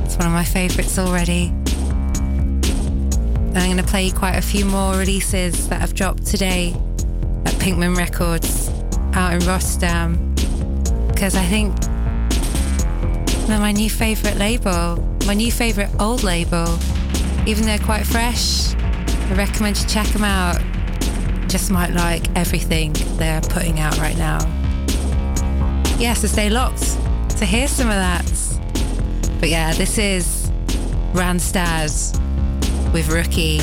It's 0.04 0.16
one 0.16 0.26
of 0.26 0.32
my 0.32 0.42
favourites 0.44 0.98
already. 0.98 1.52
And 3.44 3.56
I'm 3.56 3.70
going 3.70 3.76
to 3.76 3.84
play 3.84 4.10
quite 4.10 4.34
a 4.34 4.42
few 4.42 4.64
more 4.64 4.96
releases 4.96 5.68
that 5.68 5.82
I've 5.82 5.94
dropped 5.94 6.26
today 6.26 6.72
at 7.44 7.54
Pinkman 7.60 7.96
Records 7.96 8.68
out 9.12 9.32
in 9.32 9.46
Rotterdam. 9.46 10.34
Because 11.06 11.36
I 11.36 11.44
think 11.44 11.72
they're 13.46 13.60
my 13.60 13.70
new 13.70 13.90
favourite 13.90 14.38
label, 14.38 14.96
my 15.24 15.34
new 15.34 15.52
favourite 15.52 15.90
old 16.00 16.24
label 16.24 16.76
even 17.46 17.62
though 17.62 17.76
they're 17.76 17.78
quite 17.78 18.04
fresh, 18.04 18.74
I 18.74 19.34
recommend 19.34 19.78
you 19.78 19.86
check 19.86 20.08
them 20.08 20.24
out. 20.24 20.60
Just 21.48 21.70
might 21.70 21.92
like 21.92 22.28
everything 22.36 22.92
they're 23.16 23.40
putting 23.40 23.78
out 23.78 23.96
right 23.98 24.18
now. 24.18 24.40
Yeah, 25.98 26.14
so 26.14 26.26
stay 26.26 26.50
locked 26.50 26.98
to 27.38 27.44
hear 27.44 27.68
some 27.68 27.88
of 27.88 27.94
that. 27.94 28.26
But 29.38 29.48
yeah, 29.48 29.72
this 29.74 29.96
is 29.96 30.50
Randstad 31.12 32.12
with 32.92 33.08
Rookie. 33.08 33.60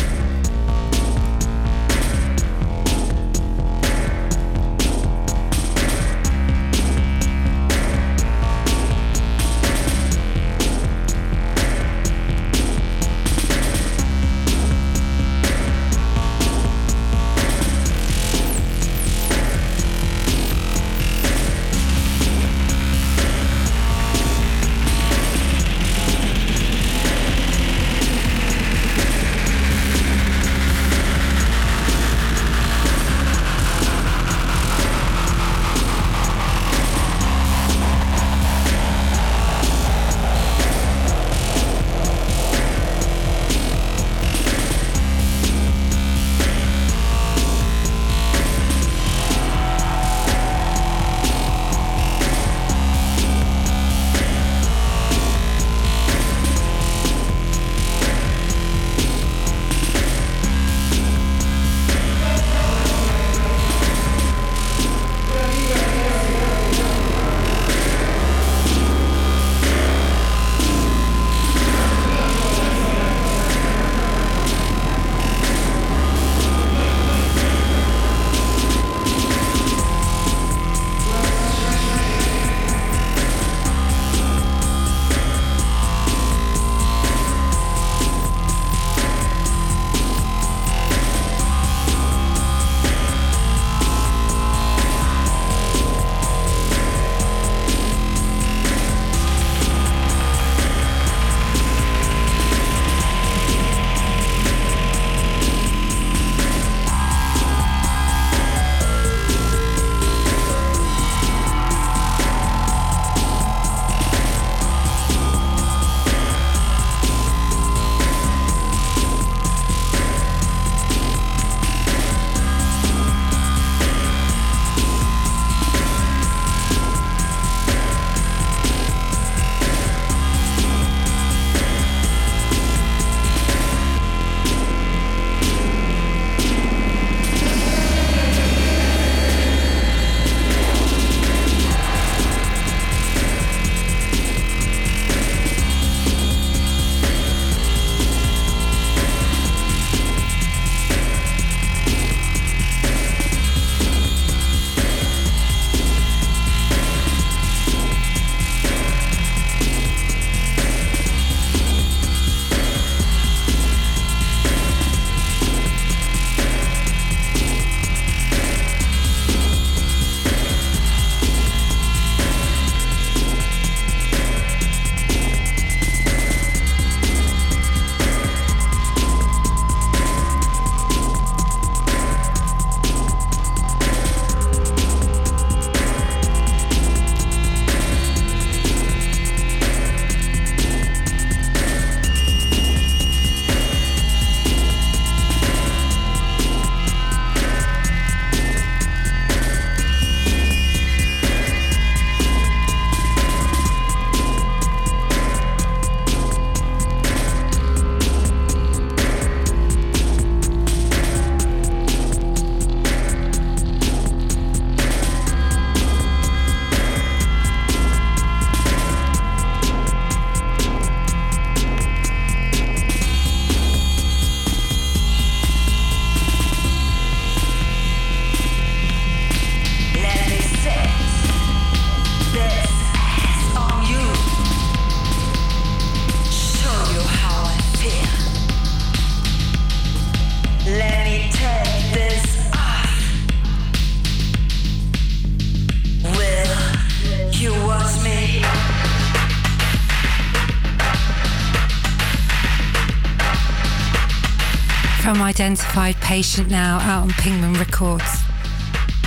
From 255.23 255.29
Identified 255.29 255.95
Patient 256.01 256.49
now 256.49 256.79
out 256.79 257.03
on 257.03 257.09
Pinkman 257.11 257.57
Records. 257.57 258.03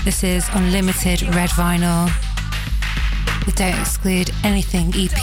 This 0.03 0.25
is 0.25 0.49
Unlimited 0.55 1.21
Red 1.35 1.51
Vinyl. 1.51 2.09
The 3.45 3.53
Don't 3.53 3.79
Exclude 3.79 4.31
Anything 4.43 4.89
EP. 4.97 5.23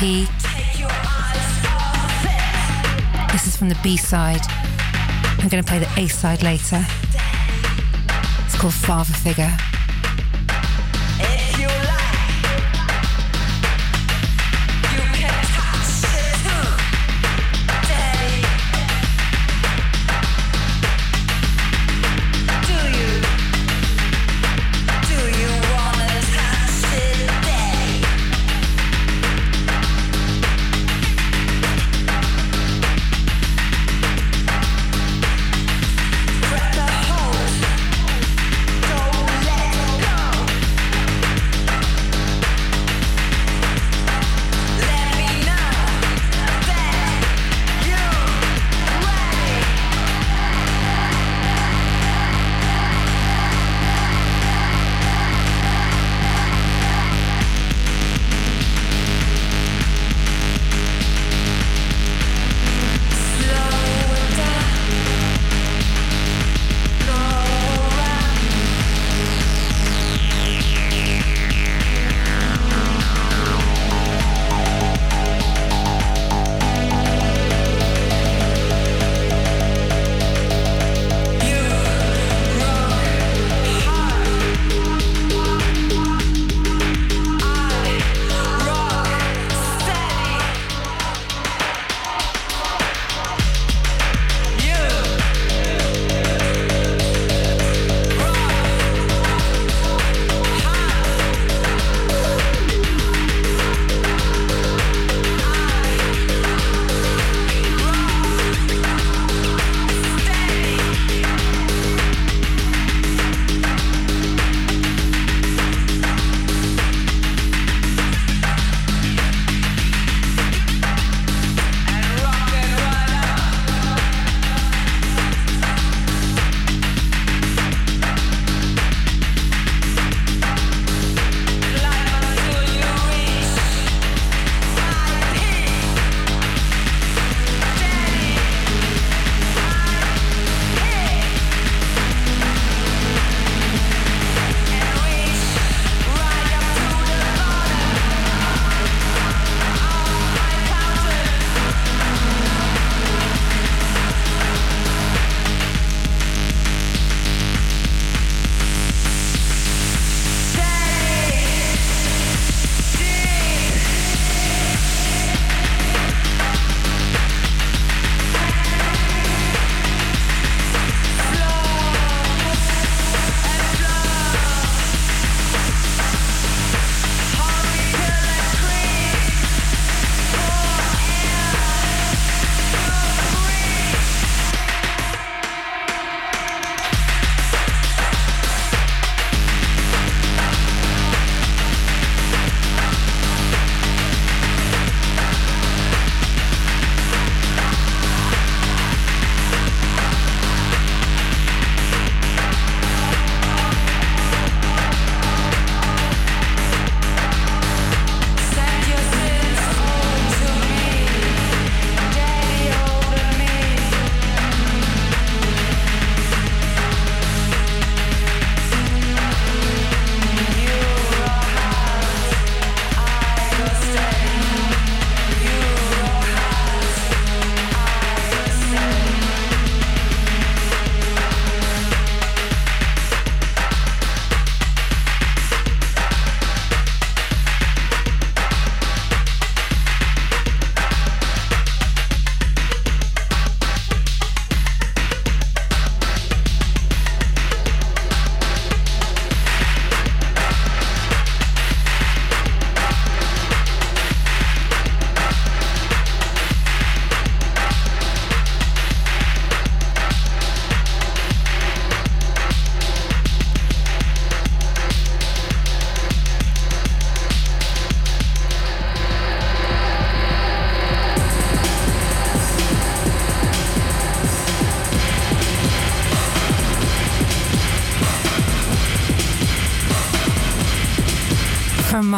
This 3.32 3.48
is 3.48 3.58
from 3.58 3.70
the 3.70 3.80
B 3.82 3.98
side. 3.98 4.42
I'm 5.40 5.50
going 5.50 5.64
to 5.64 5.68
play 5.68 5.80
the 5.80 5.90
A 6.00 6.08
side 6.10 6.44
later. 6.44 6.86
It's 8.46 8.56
called 8.56 8.76
Father 8.76 9.14
Figure. 9.14 9.73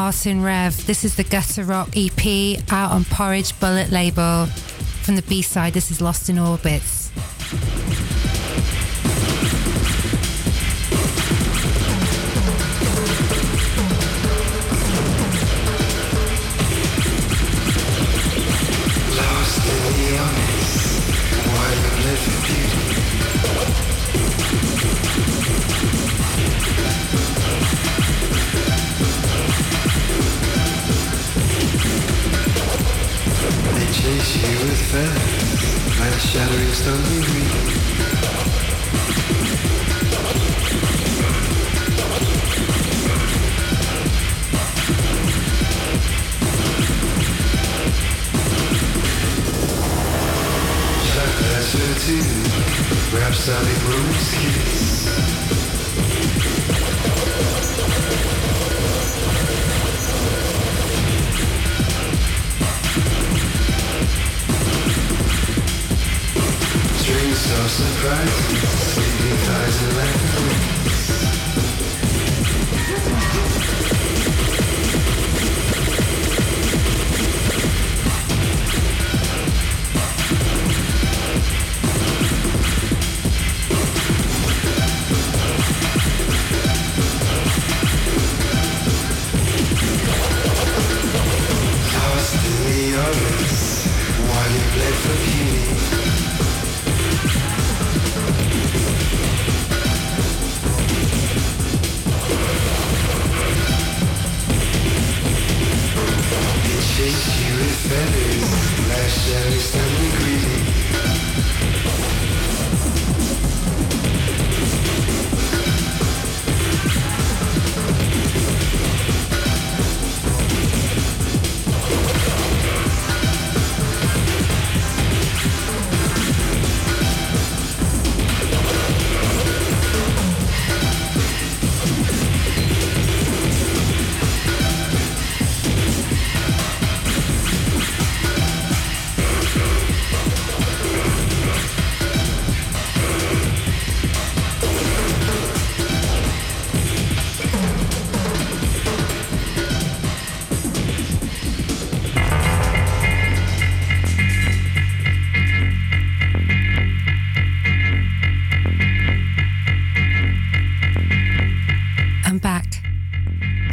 Martin 0.06 0.44
Rev. 0.44 0.86
This 0.86 1.04
is 1.04 1.16
the 1.16 1.24
Gutter 1.24 1.64
Rock 1.64 1.90
EP 1.96 2.60
out 2.72 2.92
on 2.92 3.06
Porridge 3.06 3.60
Bullet 3.60 3.90
label. 3.90 4.46
From 5.02 5.16
the 5.16 5.24
B 5.24 5.42
side, 5.42 5.74
this 5.74 5.90
is 5.90 6.00
Lost 6.00 6.30
in 6.30 6.38
Orbits. 6.38 6.95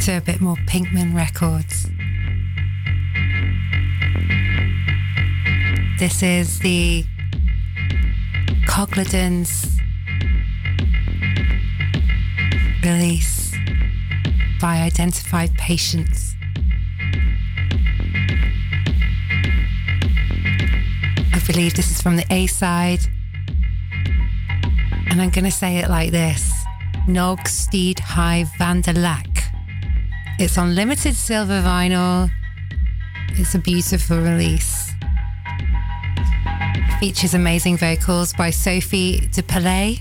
A 0.09 0.21
bit 0.21 0.41
more 0.41 0.57
Pinkman 0.67 1.15
Records. 1.15 1.87
This 5.99 6.23
is 6.23 6.59
the 6.59 7.05
Coglidens 8.67 9.79
release 12.83 13.55
by 14.61 14.79
Identified 14.79 15.55
Patients. 15.55 16.35
I 21.33 21.43
believe 21.47 21.75
this 21.75 21.91
is 21.91 22.03
from 22.03 22.17
the 22.17 22.27
A 22.31 22.49
side. 22.49 23.01
And 25.11 25.23
I'm 25.23 25.31
going 25.31 25.45
to 25.45 25.51
say 25.51 25.79
it 25.79 25.89
like 25.89 26.11
this 26.11 26.53
Nog 27.07 27.47
Steed 27.47 28.01
High 28.01 28.47
Vanderlack. 28.59 29.32
It's 30.39 30.59
on 30.59 30.75
limited 30.75 31.15
silver 31.15 31.61
vinyl. 31.63 32.31
It's 33.31 33.55
a 33.55 33.59
beautiful 33.59 34.19
release. 34.19 34.91
Features 37.01 37.35
amazing 37.35 37.77
vocals 37.77 38.33
by 38.33 38.51
Sophie 38.51 39.29
Depalais. 39.33 40.01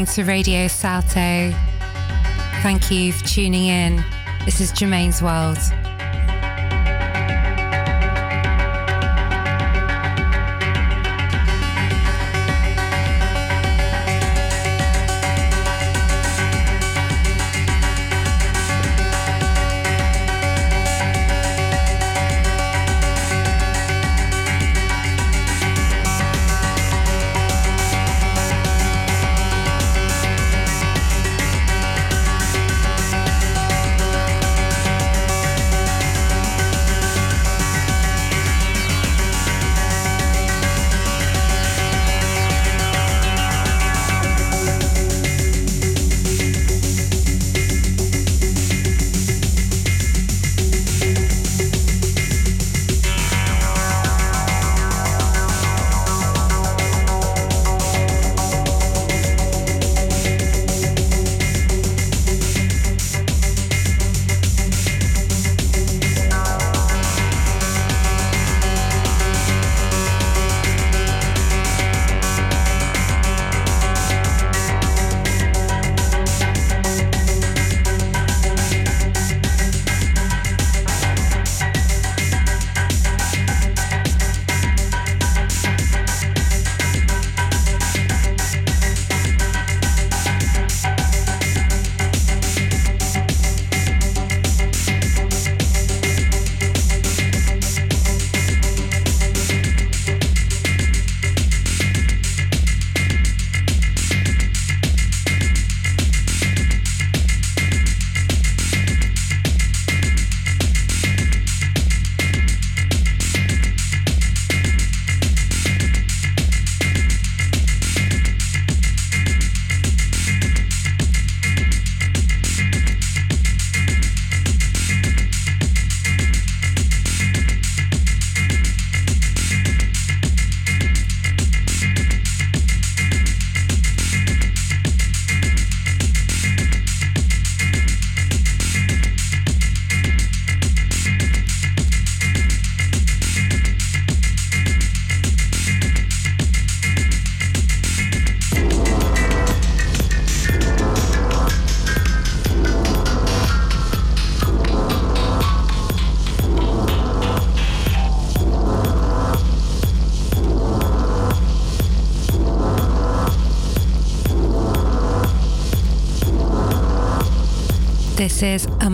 Listening 0.00 0.24
to 0.24 0.28
Radio 0.28 0.66
Salto. 0.66 1.54
Thank 2.62 2.90
you 2.90 3.12
for 3.12 3.24
tuning 3.24 3.66
in. 3.66 4.04
This 4.44 4.60
is 4.60 4.72
Germaine's 4.72 5.22
World. 5.22 5.58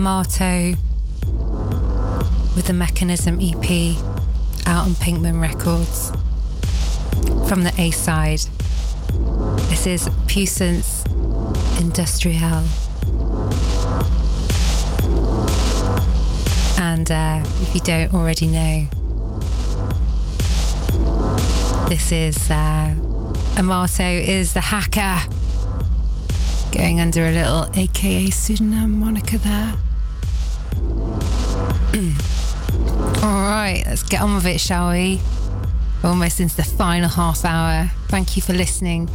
Amato 0.01 0.73
with 2.55 2.65
the 2.65 2.73
Mechanism 2.73 3.37
EP 3.39 3.95
out 4.65 4.87
on 4.87 4.95
Pinkman 4.95 5.39
Records. 5.39 6.09
From 7.47 7.61
the 7.61 7.71
A 7.77 7.91
side, 7.91 8.39
this 9.69 9.85
is 9.85 10.09
Puissance 10.27 11.05
Industrial. 11.79 12.63
And 16.79 17.11
uh, 17.11 17.43
if 17.61 17.75
you 17.75 17.81
don't 17.81 18.11
already 18.11 18.47
know, 18.47 18.87
this 21.89 22.11
is 22.11 22.49
uh, 22.49 22.95
Amato 23.55 24.03
is 24.03 24.53
the 24.53 24.61
hacker 24.61 25.29
going 26.71 26.99
under 26.99 27.27
a 27.27 27.31
little 27.31 27.69
AKA 27.75 28.31
pseudonym 28.31 28.99
moniker 28.99 29.37
there. 29.37 29.75
All 33.23 33.41
right, 33.41 33.83
let's 33.85 34.03
get 34.03 34.21
on 34.21 34.35
with 34.35 34.45
it, 34.45 34.59
shall 34.59 34.91
we? 34.91 35.19
almost 36.03 36.39
into 36.39 36.55
the 36.55 36.63
final 36.63 37.09
half 37.09 37.45
hour. 37.45 37.91
Thank 38.07 38.35
you 38.35 38.41
for 38.41 38.53
listening. 38.53 39.09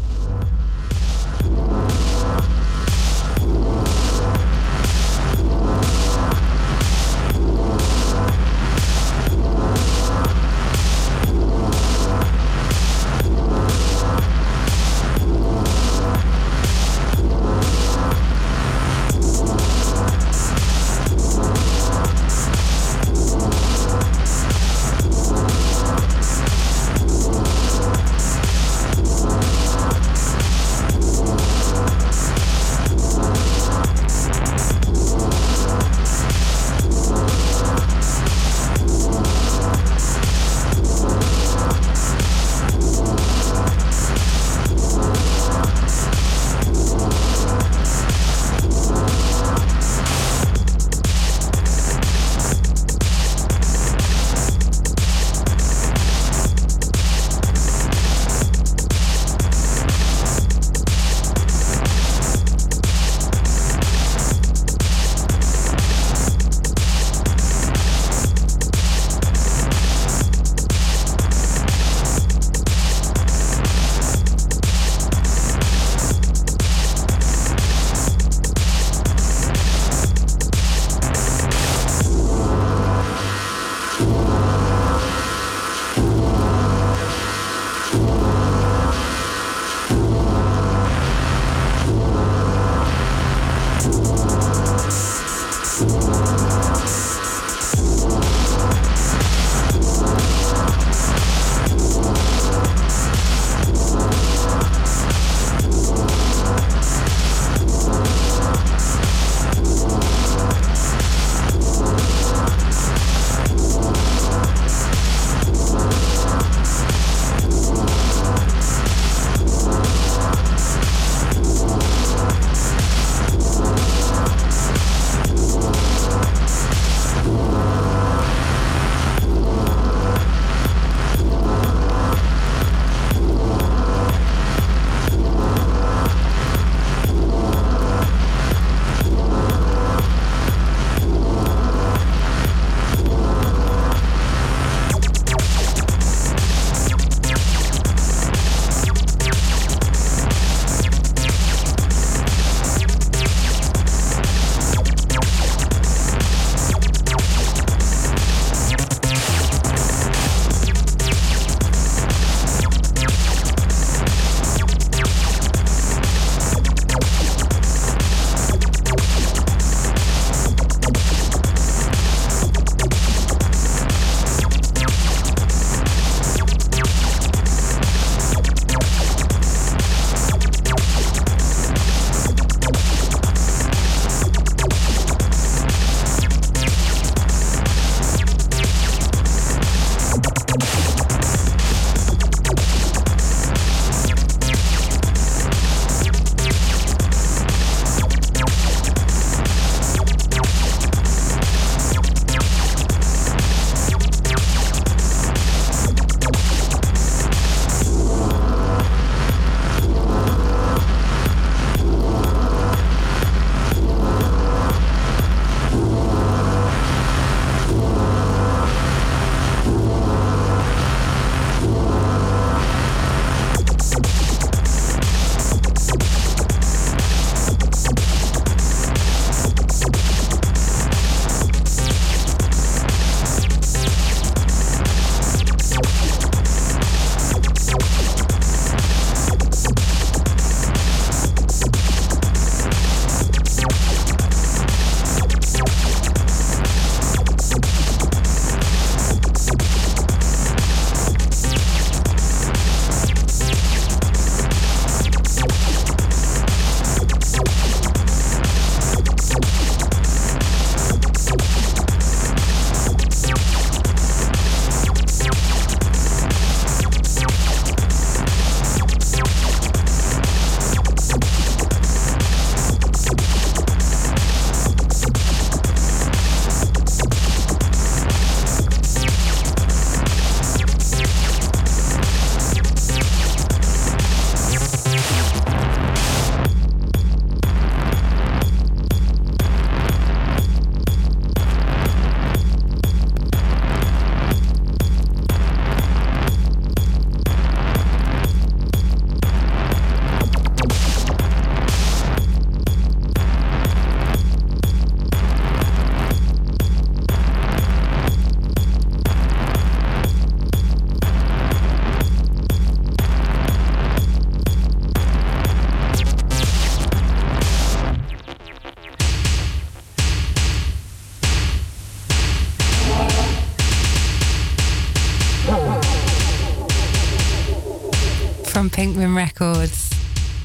Records. 329.16 329.90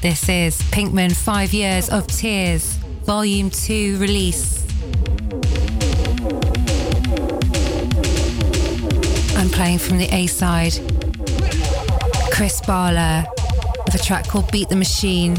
This 0.00 0.28
is 0.30 0.58
Pinkman 0.70 1.14
Five 1.14 1.52
Years 1.52 1.90
of 1.90 2.06
Tears, 2.06 2.76
Volume 3.04 3.50
2 3.50 3.98
release. 3.98 4.64
I'm 9.36 9.50
playing 9.50 9.78
from 9.78 9.98
the 9.98 10.08
A 10.10 10.26
side. 10.26 10.72
Chris 12.32 12.62
Barler 12.62 13.26
with 13.84 13.94
a 13.94 14.02
track 14.02 14.26
called 14.26 14.50
Beat 14.50 14.70
the 14.70 14.76
Machine. 14.76 15.34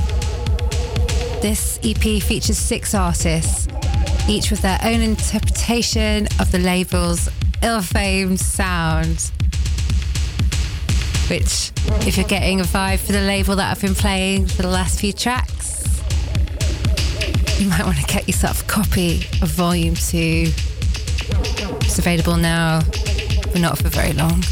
This 1.41 1.79
EP 1.83 2.21
features 2.21 2.59
six 2.59 2.93
artists, 2.93 3.67
each 4.29 4.51
with 4.51 4.61
their 4.61 4.79
own 4.83 5.01
interpretation 5.01 6.27
of 6.39 6.51
the 6.51 6.59
label's 6.59 7.29
ill 7.63 7.81
famed 7.81 8.39
sound 8.39 9.31
which, 11.33 11.71
if 12.05 12.15
you're 12.15 12.27
getting 12.27 12.59
a 12.59 12.63
vibe 12.63 12.99
for 12.99 13.11
the 13.11 13.21
label 13.21 13.55
that 13.55 13.71
I've 13.71 13.81
been 13.81 13.95
playing 13.95 14.45
for 14.45 14.61
the 14.61 14.67
last 14.67 14.99
few 14.99 15.11
tracks, 15.11 15.83
you 17.59 17.67
might 17.67 17.83
want 17.83 17.97
to 17.97 18.03
get 18.03 18.27
yourself 18.27 18.61
a 18.61 18.65
copy 18.65 19.25
of 19.41 19.49
Volume 19.49 19.95
2. 19.95 20.51
It's 21.81 21.97
available 21.97 22.37
now, 22.37 22.81
but 23.51 23.59
not 23.61 23.79
for 23.79 23.89
very 23.89 24.13
long. 24.13 24.43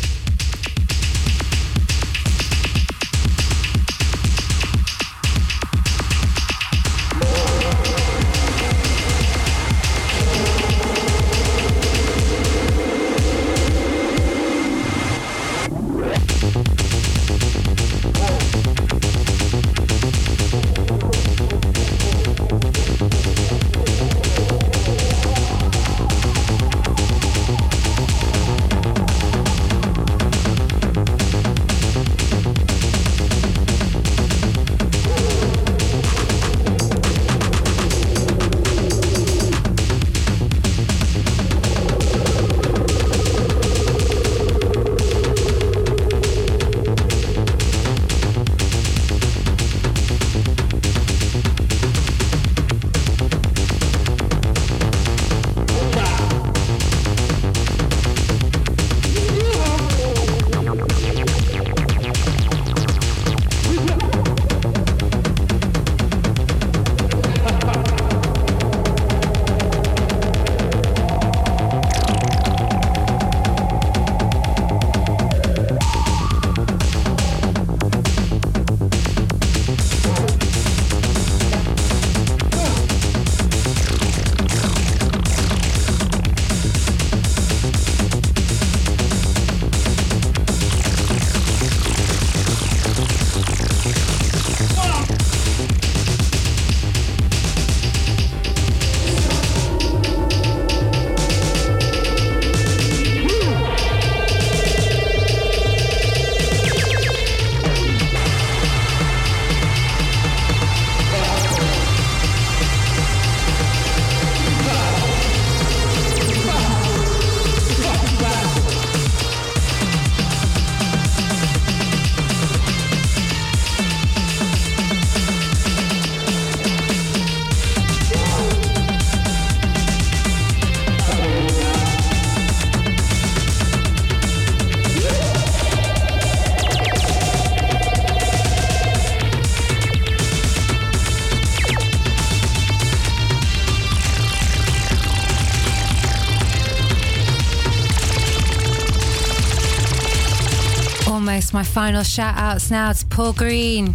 My 151.25 151.63
final 151.63 152.03
shout 152.03 152.35
outs 152.35 152.71
now 152.71 152.91
to 152.91 153.05
Paul 153.05 153.33
Green 153.33 153.93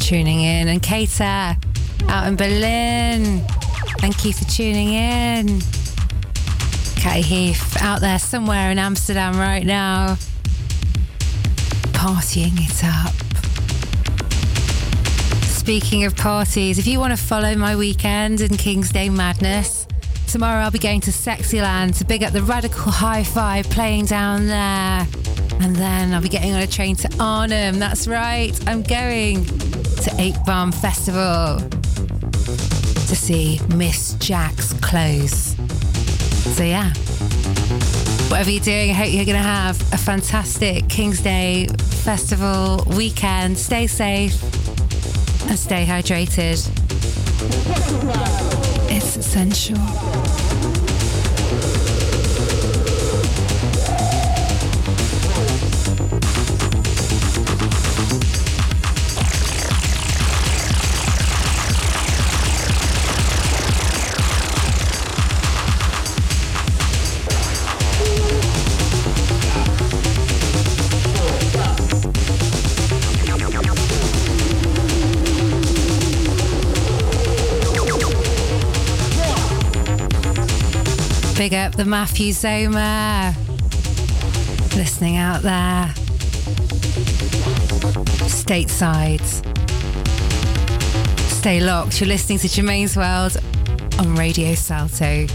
tuning 0.00 0.42
in 0.42 0.68
and 0.68 0.82
Kater 0.82 1.56
out 2.08 2.26
in 2.26 2.36
Berlin. 2.36 3.42
Thank 4.00 4.24
you 4.24 4.32
for 4.32 4.44
tuning 4.44 4.92
in. 4.92 5.60
Catty 6.96 7.22
Heath 7.22 7.80
out 7.80 8.00
there 8.00 8.18
somewhere 8.18 8.70
in 8.70 8.78
Amsterdam 8.78 9.38
right 9.38 9.64
now, 9.64 10.16
partying 11.92 12.58
it 12.58 12.84
up. 12.84 13.14
Speaking 15.44 16.04
of 16.04 16.16
parties, 16.16 16.78
if 16.78 16.86
you 16.86 17.00
want 17.00 17.16
to 17.16 17.22
follow 17.22 17.54
my 17.56 17.76
weekend 17.76 18.40
in 18.40 18.56
King's 18.56 18.90
Day 18.90 19.08
Madness, 19.08 19.86
tomorrow 20.28 20.64
I'll 20.64 20.70
be 20.70 20.78
going 20.78 21.00
to 21.02 21.10
Sexyland 21.10 21.96
to 21.98 22.04
big 22.04 22.22
up 22.22 22.32
the 22.32 22.42
Radical 22.42 22.92
Hi 22.92 23.22
Fi 23.24 23.62
playing 23.62 24.06
down 24.06 24.46
there. 24.46 25.06
And 25.60 25.74
then 25.76 26.12
I'll 26.12 26.22
be 26.22 26.28
getting 26.28 26.54
on 26.54 26.60
a 26.60 26.66
train 26.66 26.96
to 26.96 27.08
Arnhem. 27.18 27.78
That's 27.78 28.06
right, 28.06 28.52
I'm 28.68 28.82
going 28.82 29.44
to 29.44 30.14
Ape 30.18 30.36
Bomb 30.44 30.72
Festival 30.72 31.58
to 31.58 33.16
see 33.16 33.60
Miss 33.74 34.14
Jack's 34.14 34.72
clothes. 34.74 35.56
So, 36.56 36.62
yeah, 36.62 36.92
whatever 38.30 38.50
you're 38.50 38.62
doing, 38.62 38.90
I 38.90 38.94
hope 38.94 39.12
you're 39.12 39.24
going 39.24 39.36
to 39.36 39.42
have 39.42 39.80
a 39.92 39.98
fantastic 39.98 40.88
King's 40.88 41.20
Day 41.20 41.66
Festival 41.78 42.84
weekend. 42.96 43.58
Stay 43.58 43.86
safe 43.86 44.40
and 45.48 45.58
stay 45.58 45.84
hydrated. 45.84 46.68
It's 48.90 49.16
essential. 49.16 50.45
Big 81.48 81.54
up 81.54 81.76
the 81.76 81.84
Matthew 81.84 82.32
Zoma. 82.32 83.32
Listening 84.74 85.16
out 85.16 85.42
there. 85.42 85.94
Stateside. 88.26 89.22
Stay 91.30 91.60
locked. 91.60 92.00
You're 92.00 92.08
listening 92.08 92.40
to 92.40 92.48
Germaine's 92.48 92.96
World 92.96 93.36
on 94.00 94.16
Radio 94.16 94.56
Salto. 94.56 95.28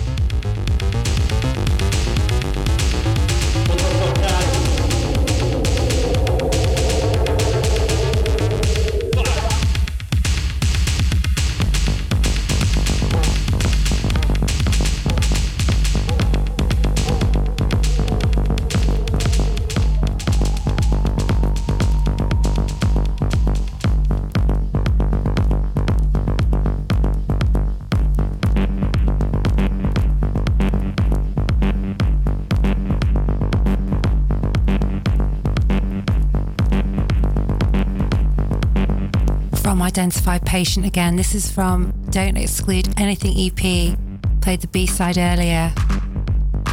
From 39.91 40.03
Identified 40.03 40.45
Patient 40.45 40.85
again. 40.85 41.15
This 41.15 41.35
is 41.35 41.51
from 41.51 41.91
Don't 42.11 42.37
Exclude 42.37 42.87
Anything 42.97 43.33
EP. 43.37 43.97
Played 44.41 44.61
the 44.61 44.67
B 44.67 44.85
side 44.85 45.17
earlier. 45.17 45.73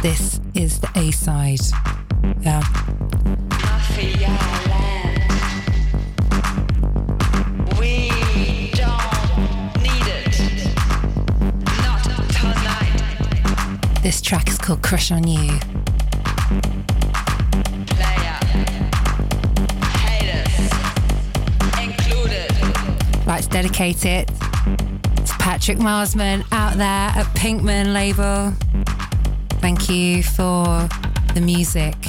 This 0.01 0.39
is 0.53 0.79
the 0.79 0.89
A 0.95 1.11
side. 1.11 1.59
Yeah. 2.41 2.61
This 14.01 14.21
track 14.21 14.49
is 14.49 14.57
called 14.57 14.81
Crush 14.81 15.11
on 15.11 15.27
You. 15.27 15.59
Dedicate 23.61 24.05
it 24.05 24.27
to 24.29 25.33
Patrick 25.37 25.79
Marsman 25.79 26.45
out 26.53 26.77
there 26.77 26.87
at 26.87 27.25
Pinkman 27.35 27.91
label. 27.91 28.53
Thank 29.59 29.89
you 29.89 30.23
for 30.23 30.87
the 31.33 31.41
music. 31.41 32.08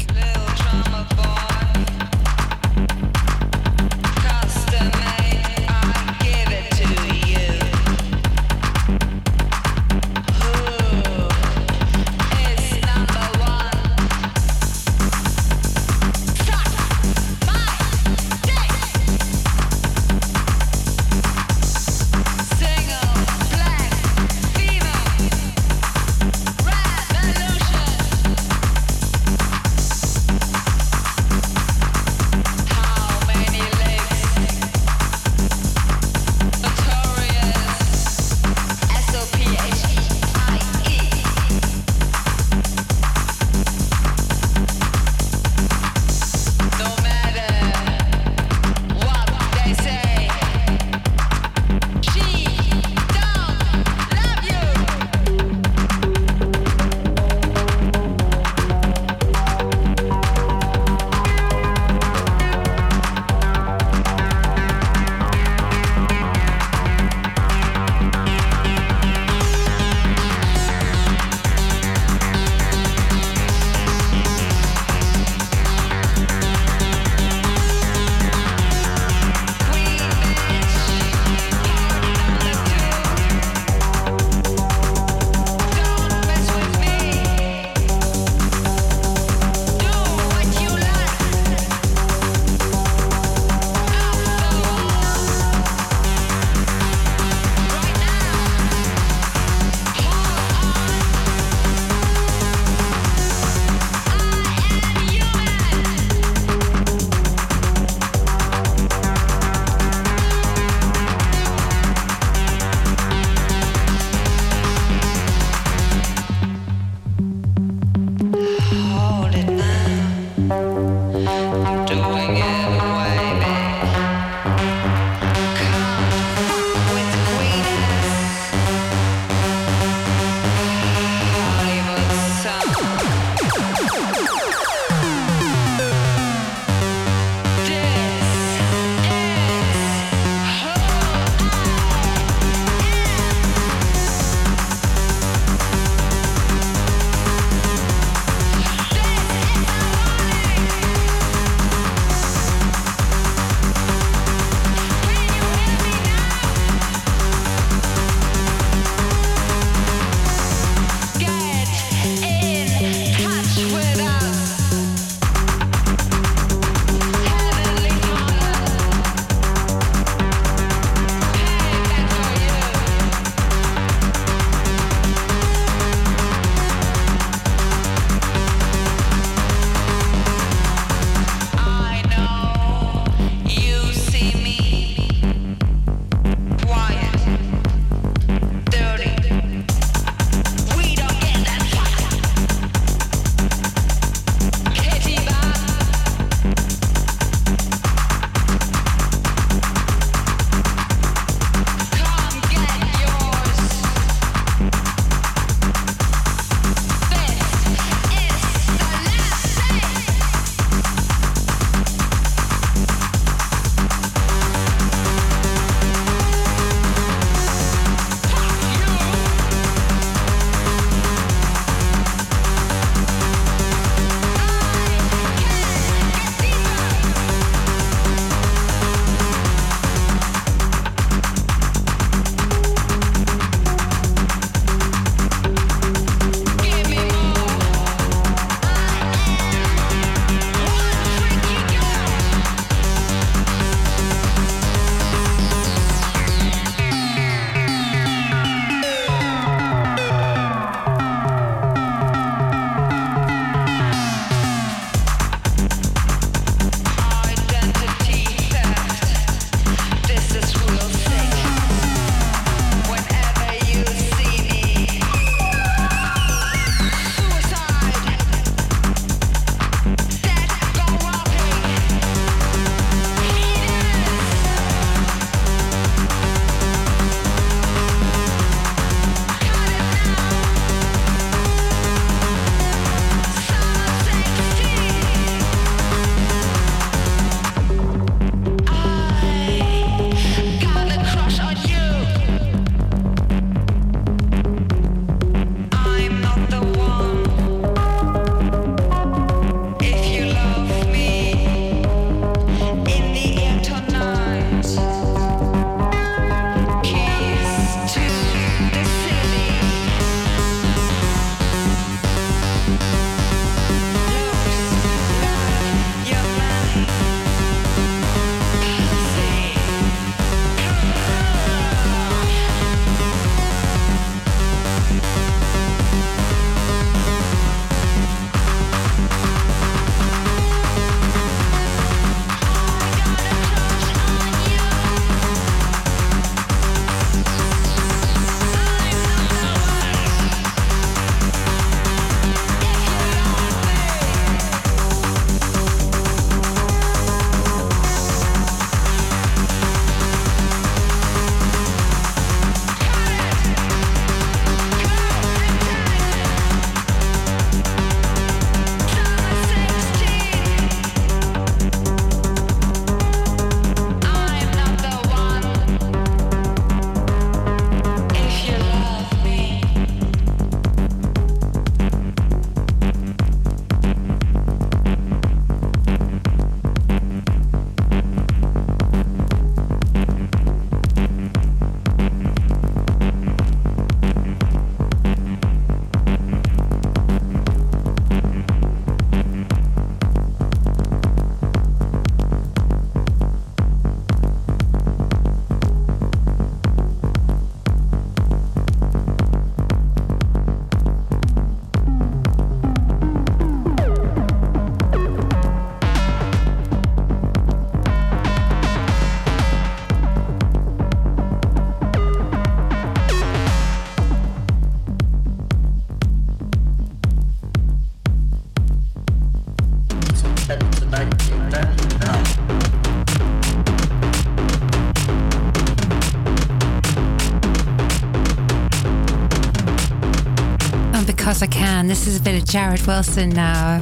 This 431.90 432.06
is 432.06 432.20
a 432.20 432.22
bit 432.22 432.40
of 432.40 432.48
Jared 432.48 432.86
Wilson 432.86 433.30
now. 433.30 433.80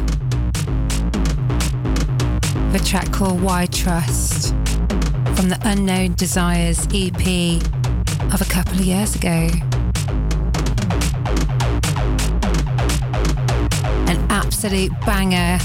The 2.72 2.82
track 2.82 3.12
called 3.12 3.42
Why 3.42 3.66
Trust 3.66 4.54
from 5.36 5.50
the 5.50 5.58
Unknown 5.64 6.14
Desires 6.14 6.88
EP 6.94 7.60
of 8.32 8.40
a 8.40 8.46
couple 8.46 8.76
of 8.76 8.80
years 8.80 9.14
ago. 9.14 9.50
An 14.06 14.26
absolute 14.30 14.98
banger. 15.04 15.58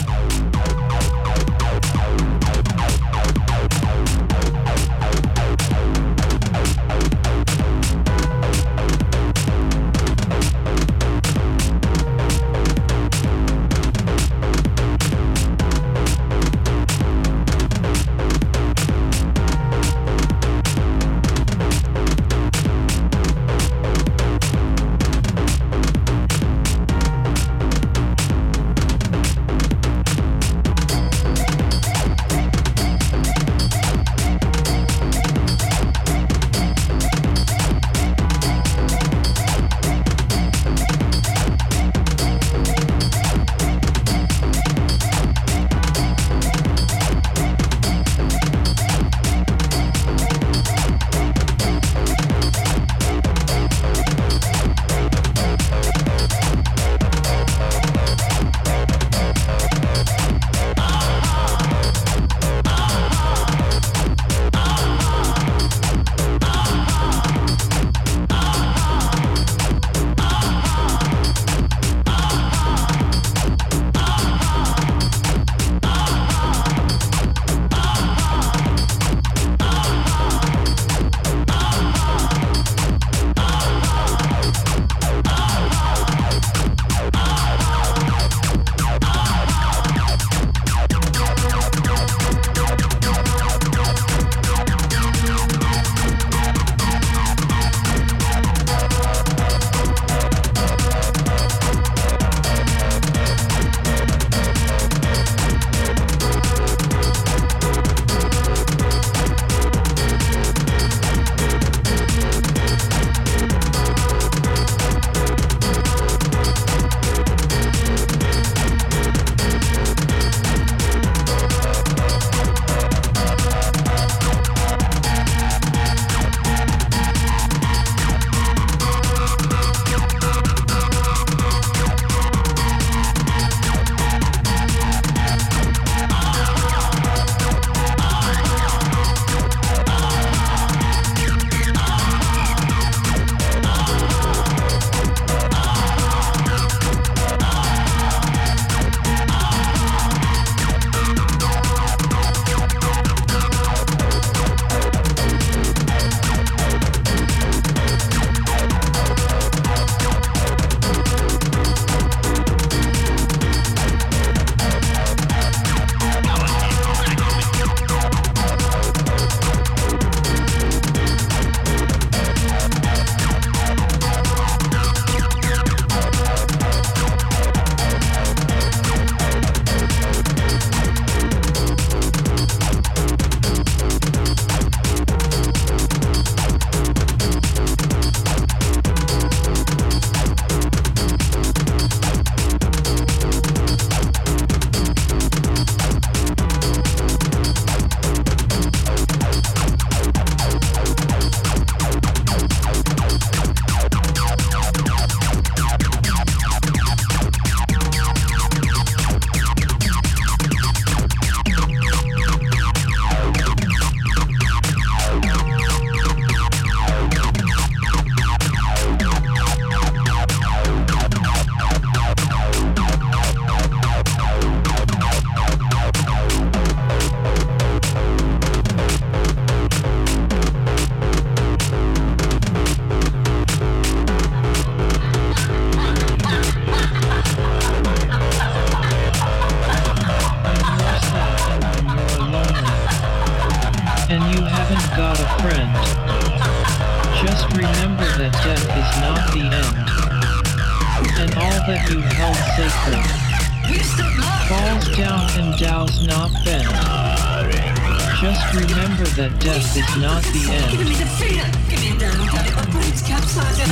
Remember 258.53 259.05
that 259.17 259.33
death 259.39 259.75
is 259.75 259.97
not 259.97 260.21
the 260.29 260.45
end. 260.53 260.77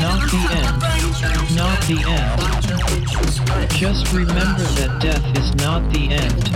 Not 0.01 0.25
the 0.25 0.41
end. 0.57 0.81
Not 1.55 1.77
the 1.85 2.01
end. 2.09 3.69
Just 3.69 4.11
remember 4.11 4.63
that 4.81 4.99
death 4.99 5.37
is 5.37 5.53
not 5.61 5.87
the 5.93 6.09
end. 6.09 6.49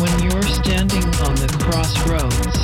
When 0.00 0.22
you're 0.24 0.48
standing 0.48 1.04
on 1.20 1.34
the 1.36 1.52
crossroads 1.60 2.56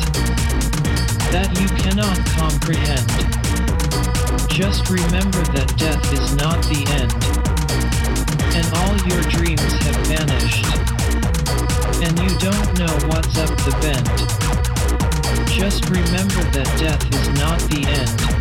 that 1.28 1.52
you 1.60 1.68
cannot 1.84 2.16
comprehend, 2.40 3.04
just 4.48 4.88
remember 4.88 5.44
that 5.52 5.76
death 5.76 6.12
is 6.14 6.34
not 6.36 6.64
the 6.64 6.88
end. 6.96 7.12
And 8.56 8.66
all 8.80 8.96
your 9.06 9.20
dreams 9.28 9.72
have 9.84 9.96
vanished. 10.06 10.87
And 12.00 12.16
you 12.20 12.28
don't 12.38 12.78
know 12.78 12.94
what's 13.08 13.36
up 13.38 13.50
the 13.66 13.76
bend. 13.82 14.06
Just 15.48 15.90
remember 15.90 16.44
that 16.52 16.76
death 16.78 17.02
is 17.12 17.28
not 17.40 17.58
the 17.70 17.84
end. 17.86 18.37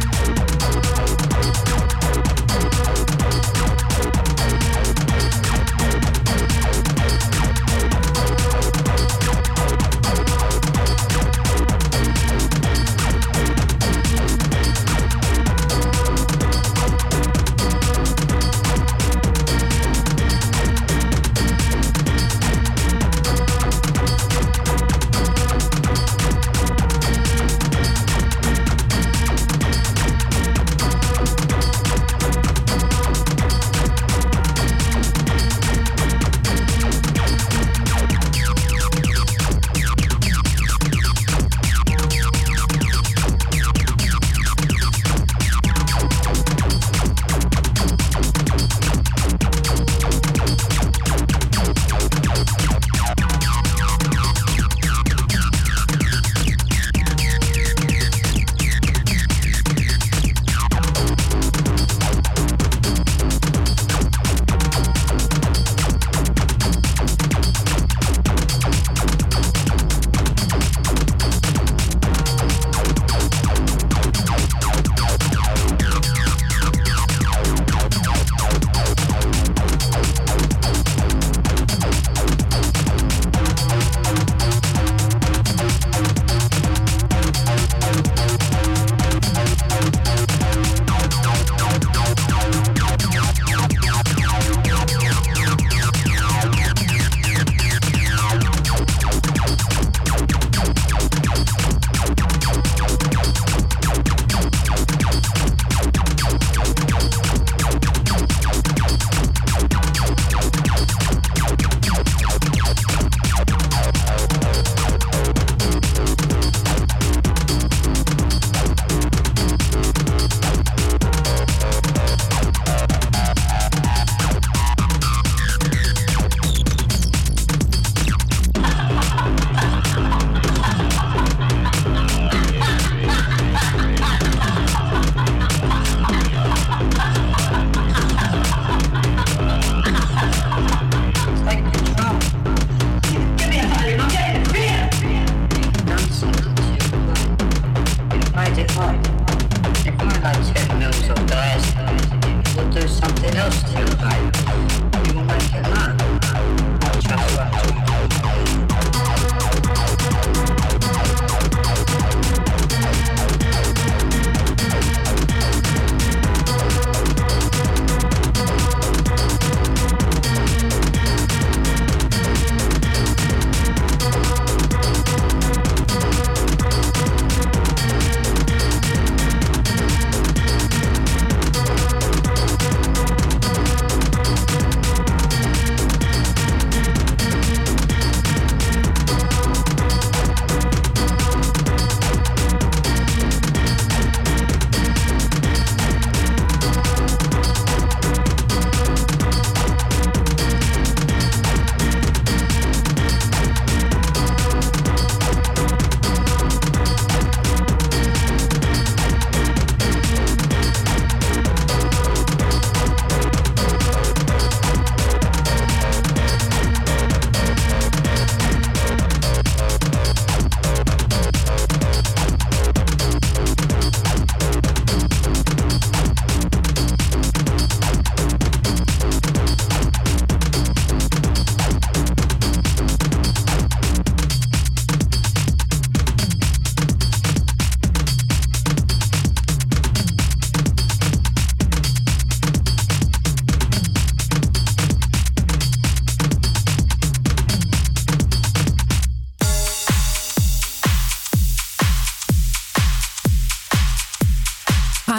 Bye. 153.73 154.86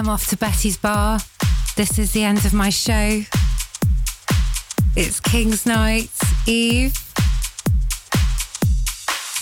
I'm 0.09 0.15
off 0.15 0.29
to 0.29 0.39
Betty's 0.39 0.79
Bar. 0.79 1.19
This 1.77 1.99
is 1.99 2.13
the 2.13 2.25
end 2.25 2.39
of 2.47 2.55
my 2.55 2.71
show. 2.71 3.21
It's 4.97 5.21
King's 5.21 5.67
Night 5.67 6.09
Eve. 6.47 6.95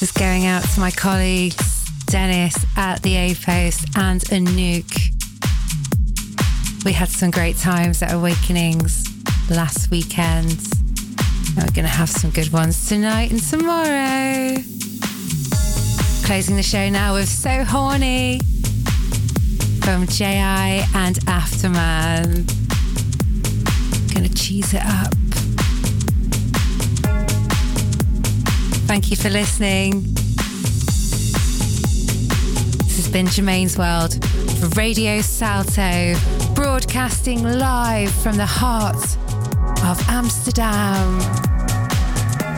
Just 0.01 0.19
going 0.19 0.45
out 0.47 0.65
to 0.65 0.81
my 0.81 0.91
colleagues, 0.91 1.85
Dennis 2.07 2.67
at 2.77 3.01
the 3.03 3.15
A 3.15 3.35
Post 3.37 3.97
and 3.97 4.23
Anouk. 4.23 5.15
We 6.85 6.93
had 6.93 7.11
some 7.11 7.31
great 7.31 7.59
times 7.59 8.03
at 8.03 8.13
Awakenings 8.13 9.05
last 9.49 9.93
weekend. 9.93 10.51
And 10.51 11.59
we're 11.59 11.77
going 11.77 11.85
to 11.85 11.87
have 11.87 12.11
some 12.11 12.31
good 12.31 12.53
ones 12.53 12.89
tonight 12.89 13.31
and 13.31 13.41
tomorrow. 13.41 14.57
Closing 16.25 16.57
the 16.57 16.65
show 16.65 16.89
now 16.91 17.15
with 17.15 17.29
So 17.29 17.63
Horny 17.63 18.41
from 19.87 20.05
J.I. 20.09 20.85
and 20.95 21.15
Afterman. 21.29 22.45
Gonna 24.13 24.29
cheese 24.31 24.75
it 24.75 24.83
up. 24.85 25.15
Thank 28.89 29.13
you 29.13 29.17
for 29.17 29.31
listening. 29.31 30.03
This 32.83 32.97
has 32.97 33.09
been 33.13 33.29
Germaine's 33.29 33.79
World 33.79 34.15
for 34.59 34.67
Radio 34.71 35.21
Salto, 35.21 36.17
broadcasting 36.57 37.45
live 37.45 38.11
from 38.11 38.37
the 38.37 38.45
heart 38.45 38.97
of 39.85 40.03
Amsterdam. 40.09 41.21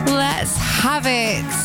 Let's 0.07 0.57
have 0.57 1.05
it. 1.05 1.58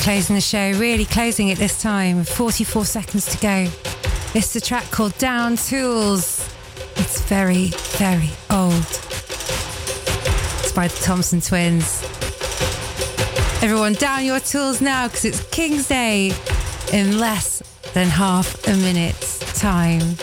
Closing 0.00 0.34
the 0.34 0.40
show, 0.40 0.72
really 0.72 1.04
closing 1.04 1.48
it 1.48 1.58
this 1.58 1.80
time. 1.80 2.24
44 2.24 2.84
seconds 2.86 3.26
to 3.26 3.38
go. 3.38 3.66
This 4.32 4.56
is 4.56 4.62
a 4.62 4.64
track 4.64 4.90
called 4.90 5.16
Down 5.18 5.56
Tools. 5.56 6.48
It's 6.96 7.20
very, 7.22 7.68
very 7.98 8.30
old. 8.50 8.72
It's 10.62 10.72
by 10.72 10.88
the 10.88 10.98
Thompson 11.02 11.40
Twins. 11.40 12.02
Everyone, 13.62 13.92
down 13.92 14.24
your 14.24 14.40
tools 14.40 14.80
now 14.80 15.06
because 15.08 15.26
it's 15.26 15.42
King's 15.50 15.88
Day 15.88 16.32
in 16.92 17.18
less 17.18 17.62
than 17.92 18.08
half 18.08 18.66
a 18.68 18.76
minute's 18.76 19.38
time. 19.60 20.16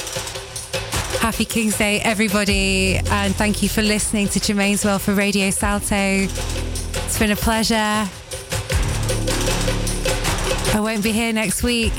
Happy 1.19 1.45
King's 1.45 1.77
Day, 1.77 1.99
everybody, 1.99 2.95
and 3.11 3.35
thank 3.35 3.61
you 3.61 3.69
for 3.69 3.83
listening 3.83 4.27
to 4.29 4.39
Germaine's 4.39 4.83
World 4.83 5.03
for 5.03 5.13
Radio 5.13 5.51
Salto. 5.51 5.95
It's 5.95 7.19
been 7.19 7.31
a 7.31 7.35
pleasure. 7.35 8.07
I 10.73 10.79
won't 10.79 11.03
be 11.03 11.11
here 11.11 11.33
next 11.33 11.63
week. 11.63 11.93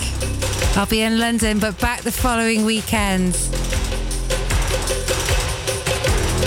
I'll 0.77 0.87
be 0.87 1.03
in 1.03 1.19
London, 1.19 1.59
but 1.59 1.79
back 1.81 2.03
the 2.03 2.13
following 2.13 2.65
weekend. 2.65 3.35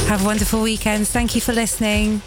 Have 0.07 0.26
wonderful 0.26 0.61
weekends. 0.61 1.10
Thank 1.11 1.35
you 1.35 1.41
for 1.41 1.53
listening. 1.53 2.22